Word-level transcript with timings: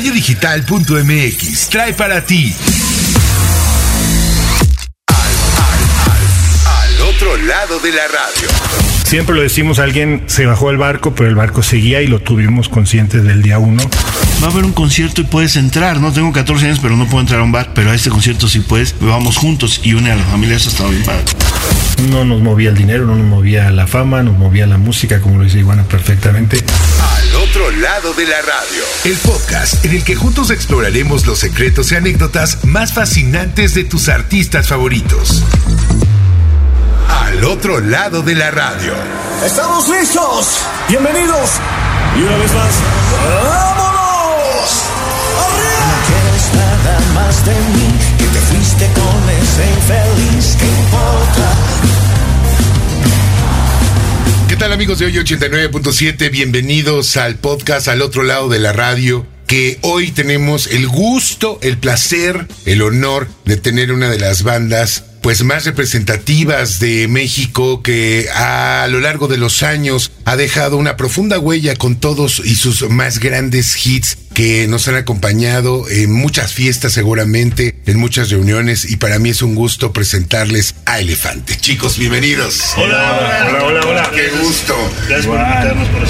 Oyedigital.mx 0.00 1.68
trae 1.68 1.92
para 1.92 2.24
ti. 2.24 2.54
Al, 6.64 7.00
otro 7.02 7.36
lado 7.36 7.78
de 7.80 7.92
la 7.92 8.08
radio. 8.08 8.48
Siempre 9.04 9.34
lo 9.34 9.42
decimos, 9.42 9.78
alguien 9.78 10.24
se 10.26 10.46
bajó 10.46 10.70
al 10.70 10.78
barco, 10.78 11.14
pero 11.14 11.28
el 11.28 11.34
barco 11.34 11.62
seguía 11.62 12.00
y 12.00 12.06
lo 12.06 12.20
tuvimos 12.20 12.70
conscientes 12.70 13.24
del 13.24 13.42
día 13.42 13.58
uno. 13.58 13.82
Va 14.42 14.46
a 14.46 14.50
haber 14.50 14.64
un 14.64 14.72
concierto 14.72 15.20
y 15.20 15.24
puedes 15.24 15.56
entrar. 15.56 16.00
No 16.00 16.12
tengo 16.12 16.32
14 16.32 16.64
años, 16.64 16.78
pero 16.80 16.96
no 16.96 17.04
puedo 17.06 17.20
entrar 17.20 17.40
a 17.40 17.42
un 17.42 17.52
bar. 17.52 17.72
Pero 17.74 17.90
a 17.90 17.94
este 17.94 18.08
concierto 18.08 18.48
sí 18.48 18.60
puedes. 18.60 18.94
Vamos 18.98 19.36
juntos 19.36 19.80
y 19.84 19.92
une 19.92 20.10
a 20.10 20.16
la 20.16 20.24
familia. 20.24 20.56
Eso 20.56 20.70
estaba 20.70 20.88
bien 20.88 21.04
padre. 21.04 21.24
No 22.08 22.24
nos 22.24 22.40
movía 22.40 22.70
el 22.70 22.76
dinero, 22.76 23.04
no 23.04 23.14
nos 23.14 23.26
movía 23.26 23.70
la 23.70 23.86
fama, 23.86 24.22
nos 24.22 24.38
movía 24.38 24.66
la 24.66 24.78
música, 24.78 25.20
como 25.20 25.36
lo 25.36 25.44
dice 25.44 25.58
Iguana 25.58 25.84
perfectamente. 25.84 26.56
Al 26.56 27.34
otro 27.36 27.70
lado 27.70 28.14
de 28.14 28.26
la 28.26 28.40
radio. 28.40 28.82
El 29.04 29.18
podcast 29.18 29.84
en 29.84 29.92
el 29.92 30.04
que 30.04 30.14
juntos 30.14 30.50
exploraremos 30.50 31.26
los 31.26 31.38
secretos 31.38 31.92
y 31.92 31.96
anécdotas 31.96 32.64
más 32.64 32.94
fascinantes 32.94 33.74
de 33.74 33.84
tus 33.84 34.08
artistas 34.08 34.68
favoritos. 34.68 35.42
Al 37.08 37.44
otro 37.44 37.80
lado 37.80 38.22
de 38.22 38.34
la 38.36 38.50
radio. 38.50 38.94
¡Estamos 39.44 39.86
listos! 39.88 40.60
¡Bienvenidos! 40.88 41.50
Y 42.16 42.22
una 42.22 42.36
vez 42.38 42.52
más, 42.54 42.74
¡vámonos! 43.44 43.69
De 47.30 47.52
mí, 47.52 47.94
que 48.18 48.24
te 48.24 48.40
fuiste 48.40 48.86
con 48.92 49.30
ese 49.30 49.64
infeliz, 49.70 50.56
¿qué 50.58 50.66
importa? 50.66 51.54
¿Qué 54.48 54.56
tal 54.56 54.72
amigos 54.72 54.98
de 54.98 55.06
hoy 55.06 55.12
89.7? 55.12 56.28
Bienvenidos 56.28 57.16
al 57.16 57.36
podcast 57.36 57.86
al 57.86 58.02
otro 58.02 58.24
lado 58.24 58.48
de 58.48 58.58
la 58.58 58.72
radio 58.72 59.24
que 59.46 59.78
hoy 59.82 60.10
tenemos 60.10 60.66
el 60.66 60.88
gusto, 60.88 61.60
el 61.62 61.78
placer, 61.78 62.48
el 62.66 62.82
honor 62.82 63.28
de 63.44 63.56
tener 63.56 63.92
una 63.92 64.10
de 64.10 64.18
las 64.18 64.42
bandas 64.42 65.04
pues 65.22 65.44
más 65.44 65.64
representativas 65.64 66.80
de 66.80 67.08
México 67.08 67.82
que 67.82 68.28
a 68.34 68.86
lo 68.90 69.00
largo 69.00 69.28
de 69.28 69.36
los 69.36 69.62
años 69.62 70.12
ha 70.24 70.36
dejado 70.36 70.76
una 70.76 70.96
profunda 70.96 71.38
huella 71.38 71.76
con 71.76 71.96
todos 71.96 72.40
y 72.44 72.54
sus 72.54 72.88
más 72.88 73.18
grandes 73.18 73.86
hits 73.86 74.16
que 74.34 74.66
nos 74.68 74.88
han 74.88 74.94
acompañado 74.94 75.88
en 75.88 76.12
muchas 76.12 76.52
fiestas 76.52 76.92
seguramente, 76.92 77.76
en 77.86 77.98
muchas 77.98 78.30
reuniones 78.30 78.90
y 78.90 78.96
para 78.96 79.18
mí 79.18 79.30
es 79.30 79.42
un 79.42 79.54
gusto 79.54 79.92
presentarles 79.92 80.74
a 80.86 81.00
Elefante. 81.00 81.56
Chicos, 81.56 81.98
bienvenidos. 81.98 82.72
Hola, 82.76 83.48
hola, 83.50 83.64
hola, 83.64 83.80
hola. 83.86 84.10
Qué 84.14 84.30
gusto. 84.42 84.74
Gracias 85.08 85.26
por 85.26 85.40
invitarnos 85.40 85.88
por 85.88 86.02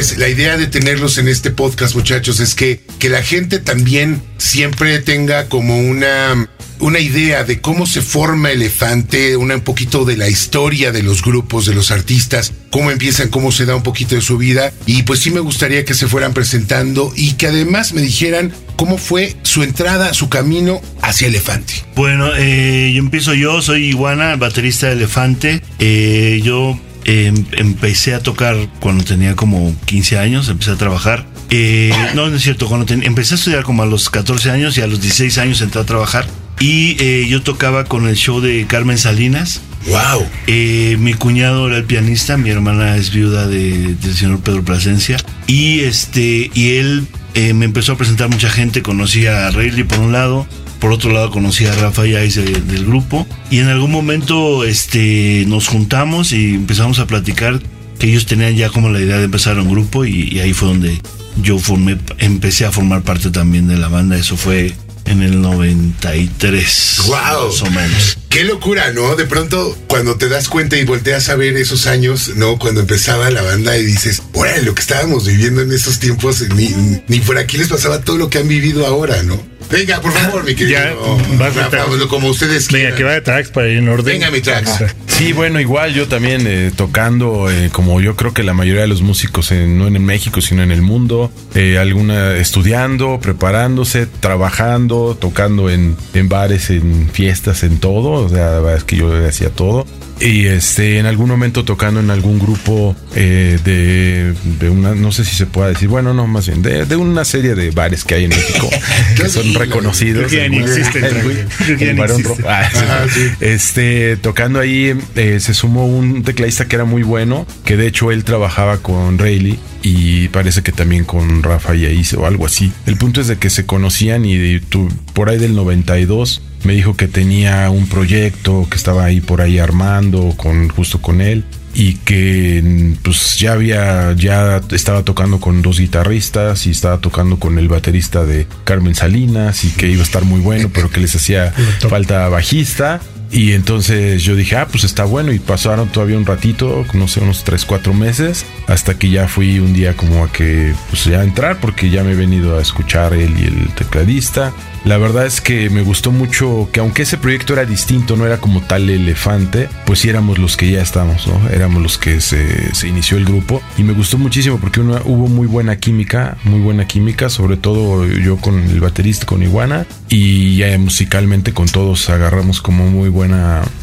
pues 0.00 0.16
la 0.16 0.30
idea 0.30 0.56
de 0.56 0.66
tenerlos 0.66 1.18
en 1.18 1.28
este 1.28 1.50
podcast, 1.50 1.94
muchachos, 1.94 2.40
es 2.40 2.54
que, 2.54 2.80
que 2.98 3.10
la 3.10 3.22
gente 3.22 3.58
también 3.58 4.22
siempre 4.38 4.98
tenga 5.00 5.50
como 5.50 5.78
una, 5.78 6.48
una 6.78 7.00
idea 7.00 7.44
de 7.44 7.60
cómo 7.60 7.84
se 7.84 8.00
forma 8.00 8.50
Elefante, 8.50 9.36
una, 9.36 9.56
un 9.56 9.60
poquito 9.60 10.06
de 10.06 10.16
la 10.16 10.30
historia 10.30 10.90
de 10.90 11.02
los 11.02 11.20
grupos, 11.20 11.66
de 11.66 11.74
los 11.74 11.90
artistas, 11.90 12.54
cómo 12.70 12.90
empiezan, 12.90 13.28
cómo 13.28 13.52
se 13.52 13.66
da 13.66 13.76
un 13.76 13.82
poquito 13.82 14.14
de 14.14 14.22
su 14.22 14.38
vida. 14.38 14.72
Y 14.86 15.02
pues 15.02 15.20
sí 15.20 15.30
me 15.30 15.40
gustaría 15.40 15.84
que 15.84 15.92
se 15.92 16.08
fueran 16.08 16.32
presentando 16.32 17.12
y 17.14 17.34
que 17.34 17.48
además 17.48 17.92
me 17.92 18.00
dijeran 18.00 18.54
cómo 18.76 18.96
fue 18.96 19.36
su 19.42 19.62
entrada, 19.62 20.14
su 20.14 20.30
camino 20.30 20.80
hacia 21.02 21.28
Elefante. 21.28 21.74
Bueno, 21.94 22.30
eh, 22.38 22.90
yo 22.94 23.00
empiezo 23.00 23.34
yo, 23.34 23.60
soy 23.60 23.84
Iguana, 23.84 24.36
baterista 24.36 24.86
de 24.86 24.94
Elefante. 24.94 25.62
Eh, 25.78 26.40
yo 26.42 26.80
eh, 27.04 27.32
empecé 27.52 28.14
a 28.14 28.22
tocar 28.22 28.56
cuando 28.80 29.04
tenía 29.04 29.34
como 29.36 29.74
15 29.86 30.18
años, 30.18 30.48
empecé 30.48 30.72
a 30.72 30.76
trabajar. 30.76 31.26
Eh, 31.50 31.92
no, 32.14 32.28
no 32.28 32.36
es 32.36 32.42
cierto, 32.42 32.66
cuando 32.68 32.86
ten- 32.86 33.02
empecé 33.04 33.34
a 33.34 33.38
estudiar 33.38 33.62
como 33.64 33.82
a 33.82 33.86
los 33.86 34.10
14 34.10 34.50
años 34.50 34.76
y 34.78 34.82
a 34.82 34.86
los 34.86 35.00
16 35.00 35.38
años 35.38 35.60
entré 35.60 35.80
a 35.80 35.84
trabajar. 35.84 36.26
Y 36.58 36.96
eh, 37.02 37.26
yo 37.28 37.42
tocaba 37.42 37.84
con 37.84 38.06
el 38.06 38.16
show 38.16 38.40
de 38.40 38.66
Carmen 38.66 38.98
Salinas. 38.98 39.62
¡Wow! 39.86 40.26
Eh, 40.46 40.96
mi 41.00 41.14
cuñado 41.14 41.66
era 41.68 41.78
el 41.78 41.84
pianista, 41.84 42.36
mi 42.36 42.50
hermana 42.50 42.96
es 42.96 43.10
viuda 43.10 43.46
de- 43.46 43.94
del 43.94 44.14
señor 44.14 44.40
Pedro 44.40 44.62
Plasencia. 44.62 45.16
Y 45.46 45.80
este, 45.80 46.50
y 46.52 46.72
él 46.76 47.06
eh, 47.34 47.52
me 47.54 47.64
empezó 47.64 47.92
a 47.92 47.96
presentar 47.96 48.28
mucha 48.28 48.50
gente, 48.50 48.82
conocí 48.82 49.26
a 49.26 49.50
Rayleigh 49.50 49.84
por 49.86 49.98
un 50.00 50.12
lado, 50.12 50.46
por 50.80 50.92
otro 50.92 51.12
lado 51.12 51.30
conocí 51.30 51.66
a 51.66 51.74
Rafa 51.74 52.06
Yáiz 52.06 52.34
de- 52.36 52.44
del 52.60 52.84
grupo. 52.86 53.26
Y 53.50 53.58
en 53.58 53.68
algún 53.68 53.90
momento 53.90 54.64
este, 54.64 55.44
nos 55.46 55.68
juntamos 55.68 56.32
y 56.32 56.54
empezamos 56.54 56.98
a 56.98 57.06
platicar 57.06 57.60
que 57.98 58.08
ellos 58.08 58.26
tenían 58.26 58.56
ya 58.56 58.70
como 58.70 58.88
la 58.88 59.00
idea 59.00 59.18
de 59.18 59.24
empezar 59.24 59.58
un 59.58 59.68
grupo 59.70 60.04
y, 60.06 60.28
y 60.32 60.38
ahí 60.40 60.52
fue 60.54 60.68
donde 60.68 60.98
yo 61.42 61.58
formé, 61.58 61.98
empecé 62.18 62.64
a 62.64 62.72
formar 62.72 63.02
parte 63.02 63.30
también 63.30 63.68
de 63.68 63.76
la 63.76 63.88
banda. 63.88 64.16
Eso 64.16 64.36
fue 64.36 64.72
en 65.10 65.22
el 65.22 65.40
93. 65.40 67.02
¡Wow! 67.06 67.16
Más 67.48 67.62
o 67.62 67.70
menos. 67.70 68.18
Qué 68.28 68.44
locura, 68.44 68.92
¿no? 68.92 69.16
De 69.16 69.26
pronto, 69.26 69.76
cuando 69.88 70.16
te 70.16 70.28
das 70.28 70.48
cuenta 70.48 70.76
y 70.76 70.84
volteas 70.84 71.28
a 71.28 71.36
ver 71.36 71.56
esos 71.56 71.86
años, 71.86 72.36
¿no? 72.36 72.58
Cuando 72.58 72.80
empezaba 72.80 73.28
la 73.30 73.42
banda 73.42 73.76
y 73.76 73.84
dices, 73.84 74.22
órale, 74.32 74.62
lo 74.62 74.74
que 74.74 74.82
estábamos 74.82 75.26
viviendo 75.26 75.62
en 75.62 75.72
esos 75.72 75.98
tiempos, 75.98 76.42
ni, 76.54 77.02
ni 77.08 77.20
por 77.20 77.38
aquí 77.38 77.58
les 77.58 77.68
pasaba 77.68 78.02
todo 78.02 78.16
lo 78.18 78.30
que 78.30 78.38
han 78.38 78.48
vivido 78.48 78.86
ahora, 78.86 79.22
¿no? 79.24 79.49
Venga, 79.70 80.00
por 80.00 80.12
favor, 80.12 80.44
mi 80.44 80.54
querido. 80.54 80.78
Ya, 80.80 80.92
vas 81.38 81.56
a 81.56 81.60
Rafa, 81.62 81.76
estar- 81.84 81.88
lo- 81.88 82.08
como 82.08 82.28
ustedes 82.28 82.66
Venga, 82.72 82.78
quieran. 82.90 82.96
que 82.98 83.04
va 83.04 83.12
de 83.12 83.20
tracks 83.20 83.50
para 83.50 83.68
ir 83.68 83.78
en 83.78 83.88
orden. 83.88 84.04
Venga, 84.14 84.30
mi 84.30 84.40
tracks. 84.40 84.84
Sí, 85.06 85.32
bueno, 85.32 85.60
igual 85.60 85.94
yo 85.94 86.08
también 86.08 86.42
eh, 86.46 86.72
tocando, 86.74 87.50
eh, 87.50 87.68
como 87.70 88.00
yo 88.00 88.16
creo 88.16 88.32
que 88.34 88.42
la 88.42 88.52
mayoría 88.54 88.80
de 88.82 88.88
los 88.88 89.02
músicos, 89.02 89.52
eh, 89.52 89.66
no 89.68 89.86
en 89.86 90.02
México, 90.04 90.40
sino 90.40 90.62
en 90.62 90.72
el 90.72 90.82
mundo, 90.82 91.30
eh, 91.54 91.78
alguna 91.78 92.36
estudiando, 92.36 93.20
preparándose, 93.20 94.06
trabajando, 94.06 95.16
tocando 95.20 95.70
en, 95.70 95.96
en 96.14 96.28
bares, 96.28 96.70
en 96.70 97.08
fiestas, 97.12 97.62
en 97.62 97.78
todo. 97.78 98.10
O 98.12 98.28
sea, 98.28 98.46
la 98.52 98.60
verdad 98.60 98.76
es 98.76 98.84
que 98.84 98.96
yo 98.96 99.26
hacía 99.26 99.50
todo. 99.50 99.86
Y 100.20 100.46
este, 100.46 100.98
en 100.98 101.06
algún 101.06 101.30
momento 101.30 101.64
tocando 101.64 101.98
en 102.00 102.10
algún 102.10 102.38
grupo 102.38 102.94
eh, 103.14 103.58
de, 103.64 104.34
de 104.58 104.68
una, 104.68 104.94
no 104.94 105.12
sé 105.12 105.24
si 105.24 105.34
se 105.34 105.46
pueda 105.46 105.68
decir, 105.68 105.88
bueno, 105.88 106.12
no, 106.12 106.26
más 106.26 106.46
bien, 106.46 106.60
de, 106.60 106.84
de 106.84 106.96
una 106.96 107.24
serie 107.24 107.54
de 107.54 107.70
bares 107.70 108.04
que 108.04 108.16
hay 108.16 108.24
en 108.24 108.30
México 108.30 108.68
que 109.16 109.28
son 109.30 109.54
reconocidos. 109.54 110.30
Creo 110.30 110.50
que 110.50 110.56
ya 110.58 110.64
existen. 110.64 111.02
Creo 111.58 111.78
que 111.78 111.96
ya. 111.96 112.06
Ah, 112.46 112.68
sí. 113.08 113.20
Sí. 113.20 113.30
Este, 113.40 114.16
tocando 114.18 114.60
ahí, 114.60 114.94
eh, 115.16 115.38
se 115.40 115.54
sumó 115.54 115.86
un 115.86 116.22
tecladista 116.22 116.68
que 116.68 116.76
era 116.76 116.84
muy 116.84 117.02
bueno, 117.02 117.46
que 117.64 117.76
de 117.78 117.86
hecho 117.86 118.12
él 118.12 118.22
trabajaba 118.24 118.78
con 118.78 119.18
Rayleigh 119.18 119.58
y 119.82 120.28
parece 120.28 120.62
que 120.62 120.72
también 120.72 121.04
con 121.04 121.42
Rafa 121.42 121.74
Yaiz 121.74 122.12
o 122.12 122.26
algo 122.26 122.44
así. 122.44 122.70
El 122.84 122.96
punto 122.96 123.22
es 123.22 123.26
de 123.28 123.38
que 123.38 123.48
se 123.48 123.64
conocían 123.64 124.26
y 124.26 124.36
de- 124.36 124.60
tu- 124.60 124.92
por 125.14 125.30
ahí 125.30 125.38
del 125.38 125.54
92 125.54 126.42
me 126.64 126.74
dijo 126.74 126.96
que 126.96 127.08
tenía 127.08 127.70
un 127.70 127.86
proyecto 127.86 128.66
que 128.70 128.76
estaba 128.76 129.04
ahí 129.04 129.20
por 129.20 129.40
ahí 129.40 129.58
armando 129.58 130.34
con 130.36 130.68
justo 130.68 131.00
con 131.00 131.20
él 131.20 131.44
y 131.72 131.94
que 131.94 132.94
pues 133.02 133.38
ya 133.38 133.52
había 133.52 134.12
ya 134.14 134.60
estaba 134.72 135.04
tocando 135.04 135.40
con 135.40 135.62
dos 135.62 135.78
guitarristas 135.78 136.66
y 136.66 136.70
estaba 136.70 136.98
tocando 136.98 137.38
con 137.38 137.58
el 137.58 137.68
baterista 137.68 138.24
de 138.24 138.46
Carmen 138.64 138.94
Salinas 138.94 139.64
y 139.64 139.70
que 139.70 139.88
iba 139.88 140.00
a 140.00 140.04
estar 140.04 140.24
muy 140.24 140.40
bueno 140.40 140.70
pero 140.72 140.90
que 140.90 141.00
les 141.00 141.14
hacía 141.14 141.52
falta 141.88 142.28
bajista 142.28 143.00
y 143.32 143.52
entonces 143.52 144.22
yo 144.22 144.34
dije, 144.36 144.56
ah, 144.56 144.66
pues 144.70 144.84
está 144.84 145.04
bueno. 145.04 145.32
Y 145.32 145.38
pasaron 145.38 145.88
todavía 145.88 146.16
un 146.16 146.26
ratito, 146.26 146.84
no 146.94 147.08
sé, 147.08 147.20
unos 147.20 147.44
3, 147.44 147.64
4 147.64 147.94
meses, 147.94 148.44
hasta 148.66 148.98
que 148.98 149.10
ya 149.10 149.28
fui 149.28 149.58
un 149.58 149.72
día 149.72 149.94
como 149.96 150.24
a 150.24 150.32
que, 150.32 150.74
pues 150.90 151.04
ya 151.04 151.20
a 151.20 151.24
entrar, 151.24 151.58
porque 151.60 151.90
ya 151.90 152.02
me 152.04 152.12
he 152.12 152.16
venido 152.16 152.58
a 152.58 152.62
escuchar 152.62 153.12
él 153.14 153.34
y 153.38 153.44
el 153.44 153.68
tecladista. 153.74 154.52
La 154.86 154.96
verdad 154.96 155.26
es 155.26 155.42
que 155.42 155.68
me 155.68 155.82
gustó 155.82 156.10
mucho 156.10 156.70
que 156.72 156.80
aunque 156.80 157.02
ese 157.02 157.18
proyecto 157.18 157.52
era 157.52 157.66
distinto, 157.66 158.16
no 158.16 158.24
era 158.24 158.38
como 158.38 158.62
tal 158.62 158.88
elefante, 158.88 159.68
pues 159.84 159.98
sí 159.98 160.08
éramos 160.08 160.38
los 160.38 160.56
que 160.56 160.70
ya 160.70 160.80
estamos, 160.80 161.26
¿no? 161.26 161.50
Éramos 161.50 161.82
los 161.82 161.98
que 161.98 162.22
se, 162.22 162.74
se 162.74 162.88
inició 162.88 163.18
el 163.18 163.26
grupo. 163.26 163.60
Y 163.76 163.82
me 163.82 163.92
gustó 163.92 164.16
muchísimo 164.16 164.56
porque 164.58 164.80
una- 164.80 165.02
hubo 165.04 165.26
muy 165.28 165.46
buena 165.46 165.76
química, 165.76 166.38
muy 166.44 166.60
buena 166.60 166.86
química, 166.86 167.28
sobre 167.28 167.58
todo 167.58 168.06
yo 168.06 168.38
con 168.38 168.58
el 168.58 168.80
baterista, 168.80 169.26
con 169.26 169.42
Iguana, 169.42 169.84
y 170.08 170.56
ya 170.56 170.76
musicalmente 170.78 171.52
con 171.52 171.66
todos 171.68 172.08
agarramos 172.08 172.62
como 172.62 172.86
muy 172.88 173.10
buena, 173.10 173.19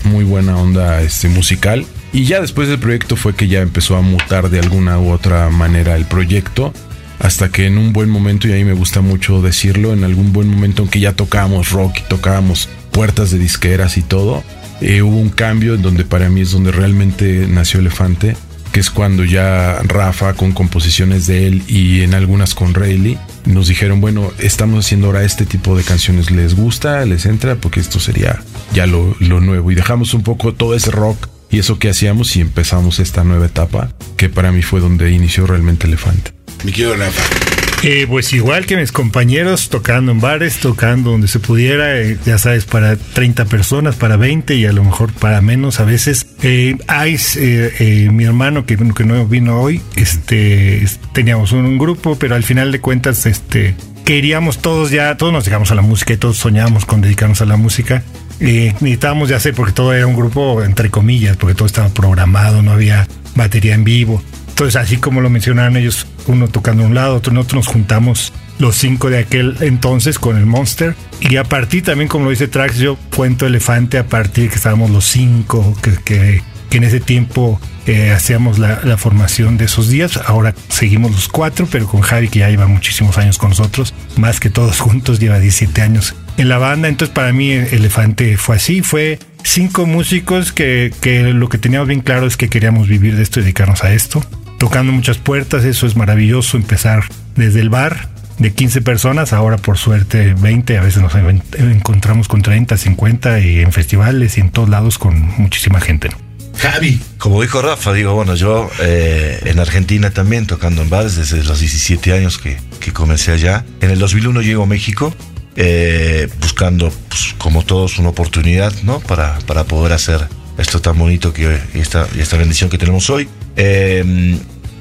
muy 0.04 0.24
buena 0.24 0.58
onda 0.58 1.02
este, 1.02 1.30
musical. 1.30 1.86
Y 2.14 2.26
ya 2.26 2.42
después 2.42 2.68
del 2.68 2.80
proyecto 2.80 3.16
fue 3.16 3.36
que 3.36 3.48
ya 3.48 3.62
empezó 3.62 3.96
a 3.96 4.02
mutar 4.02 4.50
de 4.50 4.60
alguna 4.60 4.98
u 5.00 5.12
otra 5.12 5.50
manera 5.50 5.96
el 5.96 6.06
proyecto 6.06 6.74
hasta 7.20 7.50
que 7.50 7.66
en 7.66 7.78
un 7.78 7.94
buen 7.94 8.10
momento, 8.10 8.48
y 8.48 8.52
ahí 8.52 8.64
me 8.64 8.74
gusta 8.74 9.02
mucho 9.02 9.42
decirlo, 9.42 9.94
en 9.94 10.04
algún 10.04 10.34
buen 10.34 10.48
momento 10.48 10.84
en 10.84 10.90
que 10.90 11.00
ya 11.00 11.14
tocábamos 11.14 11.72
rock 11.72 12.00
y 12.00 12.10
tocábamos 12.10 12.70
puertas 12.92 13.32
de 13.32 13.40
disqueras 13.40 13.98
y 13.98 14.04
todo, 14.04 14.44
eh, 14.82 15.02
hubo 15.02 15.18
un 15.18 15.30
cambio 15.30 15.74
en 15.74 15.82
donde 15.82 16.06
para 16.06 16.30
mí 16.30 16.42
es 16.42 16.52
donde 16.52 16.72
realmente 16.72 17.48
nació 17.48 17.80
Elefante, 17.80 18.38
que 18.72 18.80
es 18.80 18.90
cuando 18.90 19.24
ya 19.24 19.80
Rafa 19.84 20.34
con 20.34 20.52
composiciones 20.52 21.28
de 21.28 21.48
él 21.48 21.64
y 21.68 22.02
en 22.02 22.14
algunas 22.14 22.56
con 22.56 22.74
Rayleigh 22.74 23.18
nos 23.46 23.68
dijeron, 23.68 24.02
bueno, 24.02 24.32
estamos 24.40 24.86
haciendo 24.86 25.08
ahora 25.08 25.24
este 25.24 25.46
tipo 25.46 25.78
de 25.78 25.84
canciones, 25.84 26.32
¿les 26.32 26.56
gusta? 26.56 27.06
¿Les 27.06 27.26
entra? 27.26 27.56
Porque 27.56 27.80
esto 27.80 28.00
sería 28.00 28.42
ya 28.74 28.86
lo, 28.86 29.16
lo 29.20 29.40
nuevo 29.40 29.72
y 29.72 29.76
dejamos 29.76 30.14
un 30.14 30.24
poco 30.24 30.54
todo 30.54 30.76
ese 30.76 30.92
rock 30.92 31.28
y 31.50 31.60
eso 31.60 31.80
que 31.80 31.90
hacíamos 31.90 32.36
y 32.36 32.42
empezamos 32.42 33.00
esta 33.00 33.24
nueva 33.24 33.46
etapa 33.46 33.90
que 34.18 34.30
para 34.30 34.52
mí 34.52 34.62
fue 34.62 34.80
donde 34.80 35.12
inició 35.12 35.48
realmente 35.48 35.88
Elefante. 35.88 36.34
Mi 36.64 36.72
querido 36.72 36.96
Rafa. 36.96 37.47
Eh, 37.84 38.06
pues 38.10 38.34
igual 38.34 38.66
que 38.66 38.76
mis 38.76 38.92
compañeros, 38.92 39.70
tocando 39.70 40.12
en 40.12 40.20
bares, 40.20 40.58
tocando 40.58 41.12
donde 41.12 41.28
se 41.28 41.40
pudiera, 41.40 42.02
eh, 42.02 42.18
ya 42.26 42.38
sabes, 42.40 42.66
para 42.66 42.96
30 42.98 43.46
personas, 43.46 43.96
para 43.96 44.18
20 44.18 44.56
y 44.56 44.66
a 44.66 44.74
lo 44.74 44.84
mejor 44.84 45.14
para 45.14 45.42
menos 45.42 45.80
a 45.80 45.86
veces. 45.86 46.26
Eh, 46.42 46.76
Ice, 47.08 47.40
eh, 47.40 47.74
eh, 47.80 48.10
mi 48.12 48.24
hermano 48.26 48.66
que, 48.66 48.78
que 48.78 49.04
no 49.06 49.26
vino 49.28 49.62
hoy, 49.62 49.82
este, 49.96 50.84
es- 50.84 51.00
teníamos 51.14 51.52
un, 51.52 51.78
grupo, 51.78 52.18
pero 52.18 52.34
al 52.36 52.44
final 52.44 52.72
de 52.72 52.82
cuentas, 52.82 53.26
este, 53.28 53.76
queríamos 54.06 54.58
todos 54.58 54.90
ya, 54.90 55.16
todos 55.16 55.32
nos 55.32 55.46
dedicamos 55.46 55.70
a 55.72 55.76
la 55.76 55.84
música 55.84 56.14
y 56.14 56.18
todos 56.18 56.38
soñábamos 56.38 56.86
con 56.86 57.02
dedicarnos 57.02 57.42
a 57.42 57.46
la 57.46 57.58
música. 57.58 58.02
Eh, 58.40 58.74
necesitábamos 58.82 59.30
ya 59.30 59.36
hacer, 59.38 59.54
porque 59.54 59.74
todo 59.74 59.94
era 59.94 60.08
un 60.08 60.16
grupo 60.16 60.64
entre 60.64 60.90
comillas, 60.90 61.38
porque 61.38 61.54
todo 61.54 61.68
estaba 61.68 61.90
programado, 61.90 62.64
no 62.64 62.72
había 62.72 63.08
batería 63.36 63.76
en 63.76 63.84
vivo. 63.84 64.22
Entonces, 64.58 64.82
así 64.82 64.98
como 64.98 65.22
lo 65.22 65.30
mencionaron 65.30 65.78
ellos, 65.78 66.08
uno 66.26 66.48
tocando 66.48 66.84
un 66.84 66.96
lado, 66.96 67.14
otro, 67.14 67.32
nosotros 67.32 67.68
nos 67.68 67.68
juntamos 67.68 68.34
los 68.58 68.76
cinco 68.76 69.12
de 69.12 69.20
aquel 69.20 69.56
entonces 69.60 70.18
con 70.18 70.36
el 70.36 70.48
Monster. 70.48 70.96
Y 71.20 71.36
a 71.36 71.44
partir 71.44 71.84
también, 71.84 72.08
como 72.08 72.24
lo 72.26 72.32
dice 72.32 72.48
Trax, 72.48 72.78
yo 72.80 72.98
cuento 73.16 73.46
Elefante 73.46 74.00
a 74.00 74.08
partir 74.08 74.50
que 74.50 74.56
estábamos 74.56 74.90
los 74.90 75.06
cinco, 75.06 75.78
que, 75.84 75.92
que, 76.04 76.42
que 76.72 76.78
en 76.78 76.86
ese 76.86 77.00
tiempo 77.00 77.62
eh, 77.86 78.10
hacíamos 78.10 78.58
la, 78.58 78.82
la 78.84 78.98
formación 78.98 79.60
de 79.60 79.66
esos 79.66 79.90
días. 79.90 80.18
Ahora 80.26 80.56
seguimos 80.70 81.12
los 81.12 81.28
cuatro, 81.28 81.68
pero 81.72 81.88
con 81.88 82.02
Javi, 82.02 82.28
que 82.28 82.40
ya 82.40 82.50
lleva 82.50 82.66
muchísimos 82.66 83.20
años 83.20 83.38
con 83.38 83.50
nosotros, 83.50 83.94
más 84.16 84.40
que 84.40 84.50
todos 84.50 84.80
juntos, 84.80 85.20
lleva 85.20 85.38
17 85.38 85.84
años 85.84 86.16
en 86.38 86.50
la 86.50 86.58
banda. 86.58 86.88
Entonces, 86.88 87.14
para 87.14 87.32
mí, 87.32 87.52
Elefante 87.52 88.38
fue 88.38 88.56
así, 88.56 88.82
fue 88.82 89.20
cinco 89.44 89.86
músicos 89.86 90.52
que, 90.52 90.92
que 91.00 91.32
lo 91.32 91.48
que 91.48 91.60
teníamos 91.60 91.90
bien 91.90 92.02
claro 92.02 92.26
es 92.26 92.38
que 92.38 92.50
queríamos 92.50 92.88
vivir 92.88 93.16
de 93.16 93.22
esto 93.22 93.40
y 93.40 93.44
dedicarnos 93.44 93.84
a 93.84 93.94
esto 93.94 94.26
tocando 94.58 94.92
muchas 94.92 95.18
puertas, 95.18 95.64
eso 95.66 95.88
es 95.88 95.96
maravilloso, 95.96 96.58
empezar 96.58 97.04
desde 97.36 97.60
el 97.62 97.70
bar 97.70 98.10
de 98.40 98.54
15 98.54 98.82
personas, 98.82 99.34
ahora 99.34 99.58
por 99.58 99.78
suerte 99.78 100.36
20, 100.38 100.78
a 100.78 100.82
veces 100.82 101.02
nos 101.02 101.14
en- 101.16 101.42
encontramos 101.58 102.28
con 102.28 102.42
30, 102.42 102.78
50 102.78 103.40
y 103.40 103.60
en 103.62 103.72
festivales 103.72 104.38
y 104.38 104.42
en 104.42 104.52
todos 104.52 104.70
lados 104.70 104.98
con 104.98 105.20
muchísima 105.38 105.80
gente. 105.82 106.10
¿no? 106.10 106.18
Javi. 106.60 107.00
Como 107.18 107.42
dijo 107.42 107.62
Rafa, 107.62 107.94
digo, 107.94 108.14
bueno, 108.16 108.36
yo 108.36 108.70
eh, 108.80 109.40
en 109.46 109.60
Argentina 109.60 110.10
también 110.12 110.46
tocando 110.48 110.82
en 110.82 110.90
bares 110.90 111.16
desde 111.16 111.44
los 111.44 111.60
17 111.60 112.14
años 112.14 112.38
que, 112.38 112.58
que 112.80 112.92
comencé 112.94 113.32
allá. 113.32 113.64
En 113.82 113.90
el 113.92 114.00
2001 114.00 114.42
llego 114.42 114.64
a 114.64 114.66
México 114.68 115.14
eh, 115.56 116.28
buscando, 116.42 116.92
pues, 117.10 117.34
como 117.38 117.64
todos, 117.64 117.98
una 118.00 118.10
oportunidad, 118.10 118.74
¿no? 118.84 119.00
Para, 119.00 119.38
para 119.48 119.64
poder 119.66 119.94
hacer 119.94 120.28
esto 120.58 120.80
tan 120.82 120.98
bonito 120.98 121.34
que 121.34 121.48
hoy- 121.48 121.60
y 121.76 121.80
esta, 121.80 122.08
y 122.16 122.20
esta 122.22 122.38
bendición 122.38 122.70
que 122.70 122.78
tenemos 122.78 123.10
hoy. 123.10 123.28
Eh, 123.58 124.38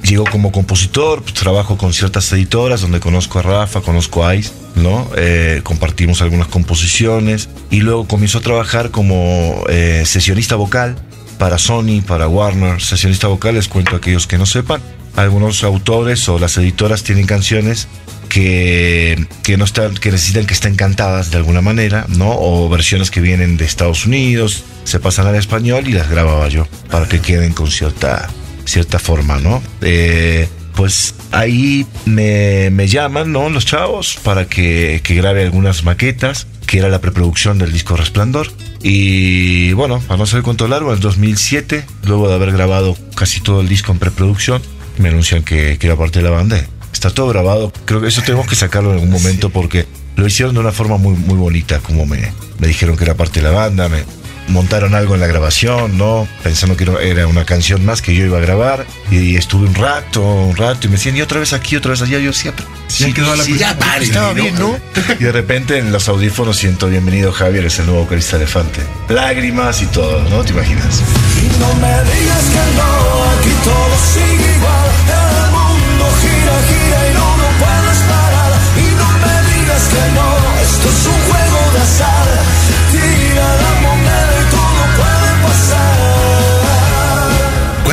llego 0.07 0.25
como 0.25 0.53
compositor, 0.53 1.23
pues, 1.23 1.35
trabajo 1.35 1.77
con 1.77 1.93
ciertas 1.93 2.33
editoras 2.33 2.81
donde 2.81 3.01
conozco 3.01 3.39
a 3.39 3.43
Rafa, 3.43 3.81
conozco 3.81 4.25
a 4.25 4.35
Ice, 4.37 4.53
¿no? 4.77 5.09
Eh, 5.17 5.61
compartimos 5.65 6.23
algunas 6.23 6.49
composiciones 6.49 7.49
y 7.71 7.81
luego 7.81 8.07
comienzo 8.07 8.39
a 8.39 8.41
trabajar 8.43 8.91
como 8.91 9.65
eh, 9.69 10.03
sesionista 10.07 10.57
vocal 10.57 10.97
para 11.39 11.59
Sony, 11.59 12.03
para 12.07 12.29
Warner, 12.29 12.81
sesionista 12.81 13.27
vocal, 13.27 13.57
les 13.57 13.69
cuento 13.69 13.95
a 13.95 13.99
aquellos 13.99 14.27
que 14.27 14.39
no 14.39 14.47
sepan. 14.47 14.81
Algunos 15.17 15.65
autores 15.65 16.29
o 16.29 16.39
las 16.39 16.57
editoras 16.59 17.03
tienen 17.03 17.27
canciones 17.27 17.89
que, 18.29 19.27
que 19.43 19.57
no 19.57 19.65
están, 19.65 19.95
que 19.95 20.11
necesitan 20.11 20.47
que 20.47 20.55
estén 20.55 20.77
cantadas 20.77 21.31
de 21.31 21.39
alguna 21.39 21.63
manera, 21.63 22.07
¿no? 22.09 22.37
O 22.39 22.69
versiones 22.69 23.11
que 23.11 23.21
vienen 23.21 23.57
de 23.57 23.65
Estados 23.65 24.05
Unidos, 24.07 24.65
se 24.85 25.01
pasan 25.01 25.27
al 25.27 25.37
español 25.37 25.89
y 25.89 25.93
las 25.93 26.11
grababa 26.11 26.49
yo 26.49 26.67
para 26.91 27.09
que 27.09 27.21
queden 27.21 27.55
con 27.55 27.71
cierta, 27.71 28.29
cierta 28.67 28.99
forma, 28.99 29.39
¿no? 29.39 29.63
Eh, 29.81 30.49
pues 30.75 31.15
ahí 31.33 31.87
me, 32.05 32.71
me 32.71 32.87
llaman, 32.87 33.33
¿no? 33.33 33.49
Los 33.49 33.65
chavos 33.65 34.19
para 34.23 34.47
que, 34.47 35.01
que 35.03 35.15
grabe 35.15 35.43
algunas 35.43 35.85
maquetas, 35.85 36.47
que 36.67 36.79
era 36.79 36.89
la 36.89 37.01
preproducción 37.01 37.59
del 37.59 37.73
disco 37.73 37.97
Resplandor. 37.97 38.49
Y 38.83 39.73
bueno, 39.73 40.01
para 40.01 40.19
no 40.19 40.27
saber 40.27 40.45
cuánto 40.45 40.69
largo, 40.69 40.91
en 40.91 40.97
el 40.97 41.01
2007, 41.01 41.87
luego 42.05 42.29
de 42.29 42.35
haber 42.35 42.53
grabado 42.53 42.97
casi 43.15 43.41
todo 43.41 43.63
el 43.63 43.69
disco 43.69 43.93
en 43.93 43.99
preproducción, 43.99 44.61
me 44.99 45.09
anuncian 45.09 45.43
que, 45.43 45.79
que 45.79 45.87
era 45.87 45.97
parte 45.97 46.19
de 46.19 46.25
la 46.25 46.31
banda. 46.31 46.63
Está 46.93 47.11
todo 47.11 47.29
grabado. 47.29 47.73
Creo 47.87 48.01
que 48.01 48.09
eso 48.09 48.23
tenemos 48.23 48.47
que 48.47 48.55
sacarlo 48.55 48.91
en 48.91 48.97
algún 48.97 49.11
momento 49.11 49.51
porque 49.51 49.87
lo 50.17 50.27
hicieron 50.27 50.55
de 50.55 50.61
una 50.61 50.73
forma 50.73 50.99
muy, 50.99 51.15
muy 51.15 51.37
bonita, 51.37 51.79
como 51.81 52.07
me, 52.07 52.33
me 52.59 52.67
dijeron 52.67 52.97
que 52.97 53.05
era 53.05 53.15
parte 53.15 53.41
de 53.41 53.47
la 53.47 53.53
banda. 53.53 53.89
Me 53.89 54.05
montaron 54.49 54.95
algo 54.95 55.15
en 55.15 55.21
la 55.21 55.27
grabación, 55.27 55.97
¿no? 55.99 56.29
Pensando 56.43 56.77
que 56.77 56.85
era- 57.03 57.27
una 57.27 57.45
canción 57.45 57.85
más 57.85 58.03
que 58.03 58.15
yo 58.15 58.25
iba 58.25 58.39
a 58.39 58.41
grabar. 58.41 58.87
Y 59.11 59.37
estuve 59.37 59.67
un 59.67 59.75
rato, 59.75 60.23
un 60.23 60.57
rato, 60.57 60.87
y 60.87 60.91
me 60.91 60.97
decían, 60.97 61.17
y 61.17 61.21
otra 61.23 61.41
vez 61.41 61.53
aquí, 61.53 61.77
otra 61.77 61.91
vez 61.93 62.03
allá. 62.03 62.19
Yo 62.19 62.29
decía, 62.31 62.53
pero 62.55 62.69
sí, 62.89 63.13
quedó 63.13 63.35
la 63.37 63.43
sí, 63.45 63.57
ya, 63.59 63.77
pare, 63.79 64.05
estaba 64.05 64.33
bien, 64.33 64.55
¿no? 64.59 64.77
Y 65.21 65.25
de 65.25 65.33
repente 65.33 65.79
en 65.79 65.93
los 65.93 66.09
audífonos 66.09 66.57
siento, 66.57 66.89
bienvenido 66.89 67.33
Javier, 67.33 67.67
es 67.67 67.79
el 67.79 67.87
nuevo 67.87 68.03
vocalista 68.03 68.37
Elefante. 68.37 68.81
Lágrimas 69.09 69.83
y 69.83 69.87
todo, 69.87 70.23
¿no? 70.31 70.43
¿Te 70.45 70.53
imaginas? 70.53 71.03
Y 71.43 71.59
no 71.61 71.75
me 71.75 71.89
digas 71.89 72.45
que 72.45 72.77
no, 72.77 73.31
aquí 73.39 73.51
todo 73.65 73.97
sigue 74.15 74.46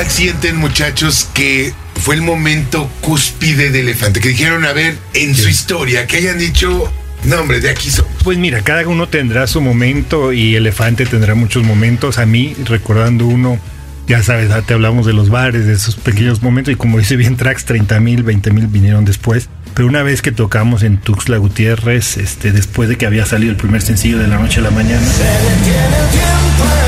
¿Cuál 0.03 0.11
sienten, 0.11 0.57
muchachos, 0.57 1.29
que 1.33 1.73
fue 1.95 2.15
el 2.15 2.21
momento 2.21 2.91
cúspide 2.99 3.69
de 3.69 3.79
Elefante? 3.79 4.19
Que 4.19 4.29
dijeron, 4.29 4.65
a 4.65 4.73
ver, 4.73 4.97
en 5.13 5.33
su 5.33 5.47
historia, 5.47 6.07
que 6.07 6.17
hayan 6.17 6.37
dicho, 6.37 6.91
no, 7.23 7.37
hombre, 7.37 7.61
de 7.61 7.69
aquí 7.69 7.89
somos. 7.89 8.11
Pues 8.21 8.37
mira, 8.37 8.59
cada 8.63 8.85
uno 8.85 9.07
tendrá 9.07 9.47
su 9.47 9.61
momento 9.61 10.33
y 10.33 10.57
Elefante 10.57 11.05
tendrá 11.05 11.35
muchos 11.35 11.63
momentos. 11.63 12.17
A 12.17 12.25
mí, 12.25 12.53
recordando 12.65 13.25
uno, 13.27 13.57
ya 14.05 14.21
sabes, 14.23 14.49
ya 14.49 14.61
te 14.61 14.73
hablamos 14.73 15.05
de 15.05 15.13
los 15.13 15.29
bares, 15.29 15.67
de 15.67 15.71
esos 15.71 15.95
pequeños 15.95 16.41
momentos 16.41 16.73
y 16.73 16.75
como 16.75 16.99
dice 16.99 17.15
bien 17.15 17.37
Tracks, 17.37 17.63
30 17.63 18.01
mil, 18.01 18.23
20 18.23 18.51
mil 18.51 18.67
vinieron 18.67 19.05
después. 19.05 19.47
Pero 19.73 19.87
una 19.87 20.03
vez 20.03 20.21
que 20.21 20.33
tocamos 20.33 20.83
en 20.83 20.97
Tuxtla 20.97 21.37
Gutiérrez, 21.37 22.17
este, 22.17 22.51
después 22.51 22.89
de 22.89 22.97
que 22.97 23.05
había 23.05 23.25
salido 23.25 23.51
el 23.51 23.57
primer 23.57 23.81
sencillo 23.81 24.19
de 24.19 24.27
la 24.27 24.37
noche 24.37 24.59
a 24.59 24.63
la 24.63 24.71
mañana, 24.71 24.99
Se 24.99 25.23
detiene 25.23 25.97
el 25.97 26.09
tiempo 26.11 26.82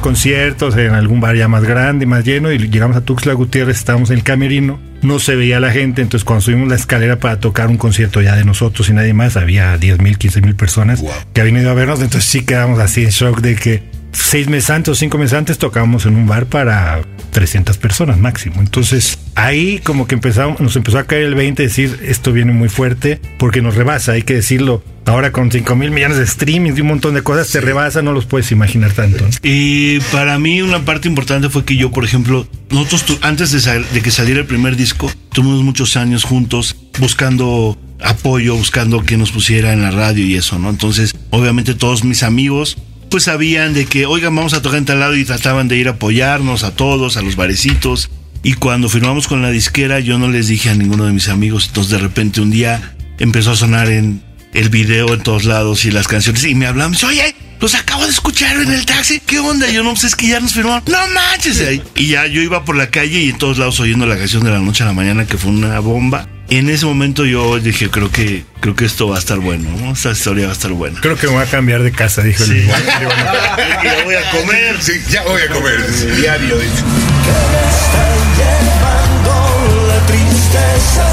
conciertos 0.00 0.76
en 0.76 0.94
algún 0.94 1.20
bar 1.20 1.36
ya 1.36 1.48
más 1.48 1.64
grande, 1.64 2.06
más 2.06 2.24
lleno, 2.24 2.52
y 2.52 2.58
llegamos 2.58 2.96
a 2.96 3.02
Tuxtla 3.02 3.34
Gutiérrez, 3.34 3.76
estábamos 3.76 4.10
en 4.10 4.16
el 4.18 4.22
camerino, 4.22 4.80
no 5.02 5.18
se 5.18 5.36
veía 5.36 5.60
la 5.60 5.70
gente, 5.70 6.02
entonces 6.02 6.24
cuando 6.24 6.42
subimos 6.42 6.68
la 6.68 6.74
escalera 6.74 7.18
para 7.18 7.40
tocar 7.40 7.68
un 7.68 7.76
concierto 7.76 8.20
ya 8.20 8.36
de 8.36 8.44
nosotros 8.44 8.88
y 8.88 8.92
nadie 8.92 9.14
más, 9.14 9.36
había 9.36 9.76
10 9.76 10.00
mil, 10.00 10.18
15 10.18 10.40
mil 10.42 10.56
personas 10.56 11.02
que 11.32 11.40
habían 11.40 11.58
ido 11.58 11.70
a 11.70 11.74
vernos, 11.74 12.00
entonces 12.00 12.28
sí 12.28 12.44
quedamos 12.44 12.78
así 12.80 13.04
en 13.04 13.10
shock 13.10 13.40
de 13.40 13.56
que 13.56 13.82
seis 14.12 14.48
meses 14.48 14.70
antes 14.70 14.92
o 14.92 14.94
cinco 14.94 15.18
meses 15.18 15.34
antes 15.34 15.58
tocábamos 15.58 16.06
en 16.06 16.16
un 16.16 16.26
bar 16.26 16.46
para 16.46 17.02
300 17.30 17.78
personas 17.78 18.18
máximo. 18.18 18.60
Entonces 18.60 19.18
ahí 19.34 19.78
como 19.78 20.06
que 20.06 20.14
empezamos, 20.14 20.60
nos 20.60 20.76
empezó 20.76 20.98
a 20.98 21.04
caer 21.04 21.24
el 21.24 21.34
20, 21.34 21.62
decir 21.62 22.00
esto 22.02 22.32
viene 22.32 22.52
muy 22.52 22.68
fuerte 22.68 23.20
porque 23.38 23.62
nos 23.62 23.74
rebasa, 23.74 24.12
hay 24.12 24.22
que 24.22 24.34
decirlo. 24.34 24.82
Ahora 25.06 25.32
con 25.32 25.50
5 25.50 25.74
mil 25.76 25.90
millones 25.90 26.18
de 26.18 26.26
streamings 26.26 26.78
y 26.78 26.82
un 26.82 26.88
montón 26.88 27.14
de 27.14 27.22
cosas 27.22 27.50
te 27.50 27.60
rebasa, 27.60 28.02
no 28.02 28.12
los 28.12 28.26
puedes 28.26 28.52
imaginar 28.52 28.92
tanto. 28.92 29.24
Y 29.42 29.98
para 30.12 30.38
mí 30.38 30.62
una 30.62 30.84
parte 30.84 31.08
importante 31.08 31.48
fue 31.48 31.64
que 31.64 31.76
yo, 31.76 31.90
por 31.90 32.04
ejemplo, 32.04 32.46
nosotros 32.70 33.18
antes 33.22 33.50
de, 33.50 33.84
de 33.92 34.02
que 34.02 34.10
saliera 34.10 34.40
el 34.40 34.46
primer 34.46 34.76
disco, 34.76 35.10
tuvimos 35.32 35.62
muchos 35.62 35.96
años 35.96 36.24
juntos 36.24 36.76
buscando 36.98 37.76
apoyo, 38.02 38.54
buscando 38.54 39.02
que 39.02 39.16
nos 39.16 39.32
pusiera 39.32 39.72
en 39.72 39.82
la 39.82 39.90
radio 39.90 40.24
y 40.24 40.36
eso, 40.36 40.58
¿no? 40.58 40.70
Entonces, 40.70 41.14
obviamente 41.30 41.74
todos 41.74 42.04
mis 42.04 42.22
amigos 42.22 42.76
pues 43.10 43.24
sabían 43.24 43.74
de 43.74 43.86
que, 43.86 44.06
oigan, 44.06 44.34
vamos 44.34 44.54
a 44.54 44.62
tocar 44.62 44.78
en 44.78 44.84
tal 44.84 45.00
lado 45.00 45.16
y 45.16 45.24
trataban 45.24 45.68
de 45.68 45.76
ir 45.76 45.88
a 45.88 45.92
apoyarnos 45.92 46.62
a 46.62 46.74
todos, 46.74 47.16
a 47.16 47.22
los 47.22 47.36
barecitos. 47.36 48.08
Y 48.42 48.54
cuando 48.54 48.88
firmamos 48.88 49.26
con 49.26 49.42
la 49.42 49.50
disquera, 49.50 50.00
yo 50.00 50.18
no 50.18 50.28
les 50.28 50.48
dije 50.48 50.70
a 50.70 50.74
ninguno 50.74 51.04
de 51.04 51.12
mis 51.12 51.28
amigos. 51.28 51.66
Entonces, 51.66 51.92
de 51.92 51.98
repente, 51.98 52.40
un 52.40 52.50
día 52.50 52.94
empezó 53.18 53.50
a 53.50 53.56
sonar 53.56 53.90
en 53.90 54.22
el 54.54 54.68
video 54.70 55.12
en 55.12 55.22
todos 55.22 55.44
lados 55.44 55.84
y 55.84 55.90
las 55.90 56.08
canciones. 56.08 56.44
Y 56.44 56.54
me 56.54 56.66
hablaban, 56.66 56.96
oye, 57.06 57.34
los 57.60 57.74
acabo 57.74 58.04
de 58.04 58.10
escuchar 58.10 58.56
en 58.56 58.72
el 58.72 58.86
taxi. 58.86 59.20
¿Qué 59.20 59.38
onda? 59.40 59.68
Yo 59.68 59.82
no, 59.82 59.90
pues 59.90 60.04
es 60.04 60.14
que 60.14 60.28
ya 60.28 60.40
nos 60.40 60.54
firmaron. 60.54 60.82
No 60.86 60.98
manches. 61.08 61.62
Y 61.96 62.06
ya 62.06 62.26
yo 62.26 62.40
iba 62.40 62.64
por 62.64 62.76
la 62.76 62.90
calle 62.90 63.20
y 63.20 63.30
en 63.30 63.38
todos 63.38 63.58
lados 63.58 63.78
oyendo 63.80 64.06
la 64.06 64.16
canción 64.16 64.44
de 64.44 64.50
la 64.50 64.60
noche 64.60 64.84
a 64.84 64.86
la 64.86 64.92
mañana, 64.92 65.26
que 65.26 65.36
fue 65.36 65.50
una 65.50 65.78
bomba. 65.80 66.26
En 66.50 66.68
ese 66.68 66.84
momento 66.84 67.24
yo 67.24 67.60
dije, 67.60 67.90
creo 67.90 68.10
que, 68.10 68.44
creo 68.58 68.74
que 68.74 68.84
esto 68.84 69.06
va 69.08 69.14
a 69.16 69.18
estar 69.20 69.38
bueno, 69.38 69.70
¿no? 69.78 69.92
Esta 69.92 70.10
historia 70.10 70.46
va 70.46 70.50
a 70.50 70.54
estar 70.54 70.72
buena. 70.72 71.00
Creo 71.00 71.16
que 71.16 71.28
me 71.28 71.34
voy 71.34 71.42
a 71.44 71.46
cambiar 71.46 71.82
de 71.84 71.92
casa, 71.92 72.22
dijo 72.22 72.42
Sí. 72.44 72.52
el 72.52 72.66
ya 73.84 74.04
voy 74.04 74.16
a 74.16 74.30
comer. 74.32 74.76
Sí, 74.80 74.92
ya 75.10 75.22
voy 75.22 75.40
a 75.42 75.48
comer. 75.48 75.78
Diario, 76.16 76.56
dice. 76.58 76.74
que 76.74 77.36
me 77.52 77.62
están 77.70 78.18
llevando 78.40 79.86
la 79.86 80.06
tristeza, 80.06 81.06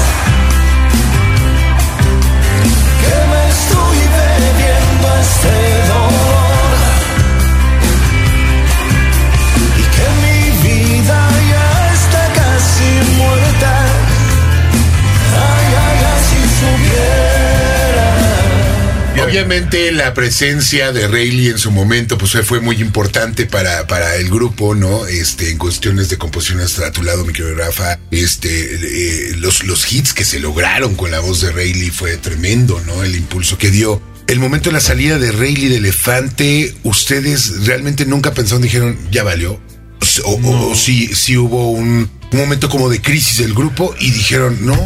que 3.00 3.14
me 3.30 3.42
estoy 3.48 3.98
bebiendo 4.18 5.06
este 5.20 5.77
Obviamente 19.28 19.92
la 19.92 20.14
presencia 20.14 20.92
de 20.92 21.06
Rayleigh 21.08 21.50
en 21.50 21.58
su 21.58 21.70
momento 21.70 22.16
pues 22.18 22.32
fue 22.44 22.60
muy 22.60 22.76
importante 22.80 23.46
para, 23.46 23.86
para 23.86 24.16
el 24.16 24.28
grupo, 24.30 24.74
¿no? 24.74 25.06
Este, 25.06 25.50
en 25.50 25.58
cuestiones 25.58 26.08
de 26.08 26.16
composición 26.18 26.60
hasta 26.60 26.86
a 26.86 26.92
tu 26.92 27.02
lado, 27.02 27.24
mi 27.24 27.32
querido 27.32 27.54
Rafa, 27.54 27.98
este, 28.10 28.48
eh, 29.30 29.34
los, 29.36 29.64
los 29.64 29.92
hits 29.92 30.12
que 30.14 30.24
se 30.24 30.40
lograron 30.40 30.94
con 30.94 31.10
la 31.10 31.20
voz 31.20 31.40
de 31.40 31.52
Rayleigh 31.52 31.90
fue 31.90 32.16
tremendo, 32.16 32.80
¿no? 32.86 33.02
El 33.04 33.14
impulso 33.16 33.58
que 33.58 33.70
dio. 33.70 34.00
El 34.26 34.40
momento 34.40 34.68
de 34.70 34.74
la 34.74 34.80
salida 34.80 35.18
de 35.18 35.32
Rayleigh 35.32 35.68
de 35.70 35.76
Elefante, 35.76 36.74
ustedes 36.82 37.64
realmente 37.66 38.04
nunca 38.06 38.34
pensaron, 38.34 38.62
dijeron, 38.62 38.98
ya 39.10 39.22
valió. 39.22 39.60
O, 40.24 40.30
o- 40.32 40.70
o 40.70 40.74
sí, 40.74 41.08
sí 41.14 41.36
hubo 41.36 41.70
un, 41.70 42.10
un 42.32 42.38
momento 42.38 42.68
como 42.68 42.88
de 42.88 43.00
crisis 43.00 43.38
del 43.38 43.54
grupo 43.54 43.94
y 43.98 44.10
dijeron, 44.10 44.58
no, 44.64 44.76